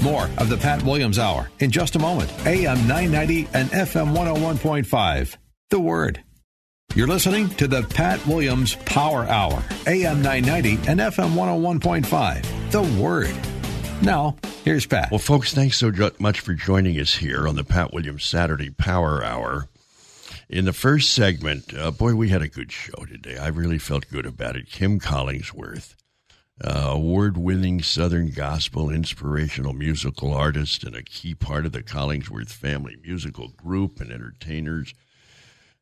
[0.01, 2.32] More of the Pat Williams Hour in just a moment.
[2.46, 5.36] AM 990 and FM 101.5,
[5.70, 6.22] The Word.
[6.94, 13.58] You're listening to the Pat Williams Power Hour, AM 990 and FM 101.5, The Word.
[14.03, 15.11] Now, here's Pat.
[15.11, 19.22] Well, folks, thanks so much for joining us here on the Pat Williams Saturday Power
[19.24, 19.68] Hour.
[20.49, 23.36] In the first segment, uh, boy, we had a good show today.
[23.36, 24.70] I really felt good about it.
[24.70, 25.94] Kim Collingsworth,
[26.62, 32.51] uh, award winning Southern gospel inspirational musical artist and a key part of the Collingsworth
[32.51, 34.94] family musical group and entertainers.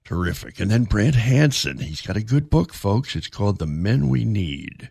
[0.04, 0.58] Terrific.
[0.58, 1.78] And then Brant Hansen.
[1.78, 3.14] He's got a good book, folks.
[3.14, 4.90] It's called The Men We Need.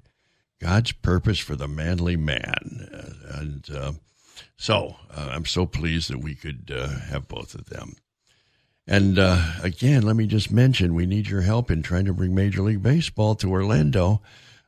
[0.62, 2.88] God's purpose for the manly man.
[2.92, 3.94] Uh, and uh,
[4.58, 7.96] so uh, I'm so pleased that we could uh, have both of them.
[8.88, 12.36] And uh, again, let me just mention we need your help in trying to bring
[12.36, 14.22] Major League Baseball to Orlando.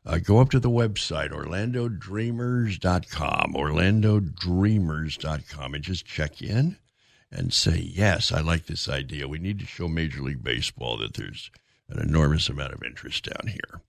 [0.06, 6.78] Uh, go up to the website, orlandodreamers.com, orlandodreamers.com, and just check in
[7.32, 9.28] and say, yes, I like this idea.
[9.28, 11.52] We need to show Major League Baseball that there's
[11.90, 13.82] an enormous amount of interest down here.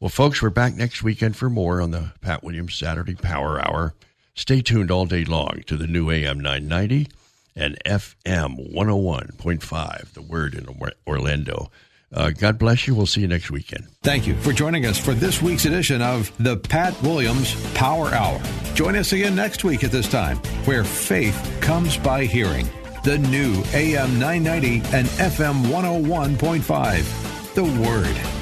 [0.00, 3.94] Well, folks, we're back next weekend for more on the Pat Williams Saturday Power Hour.
[4.34, 7.08] Stay tuned all day long to the new AM 990
[7.54, 10.66] and FM 101.5, the word in
[11.06, 11.70] Orlando.
[12.14, 12.94] Uh, God bless you.
[12.94, 13.86] We'll see you next weekend.
[14.02, 18.40] Thank you for joining us for this week's edition of the Pat Williams Power Hour.
[18.74, 22.68] Join us again next week at this time, where faith comes by hearing.
[23.04, 28.41] The new AM 990 and FM 101.5, the Word.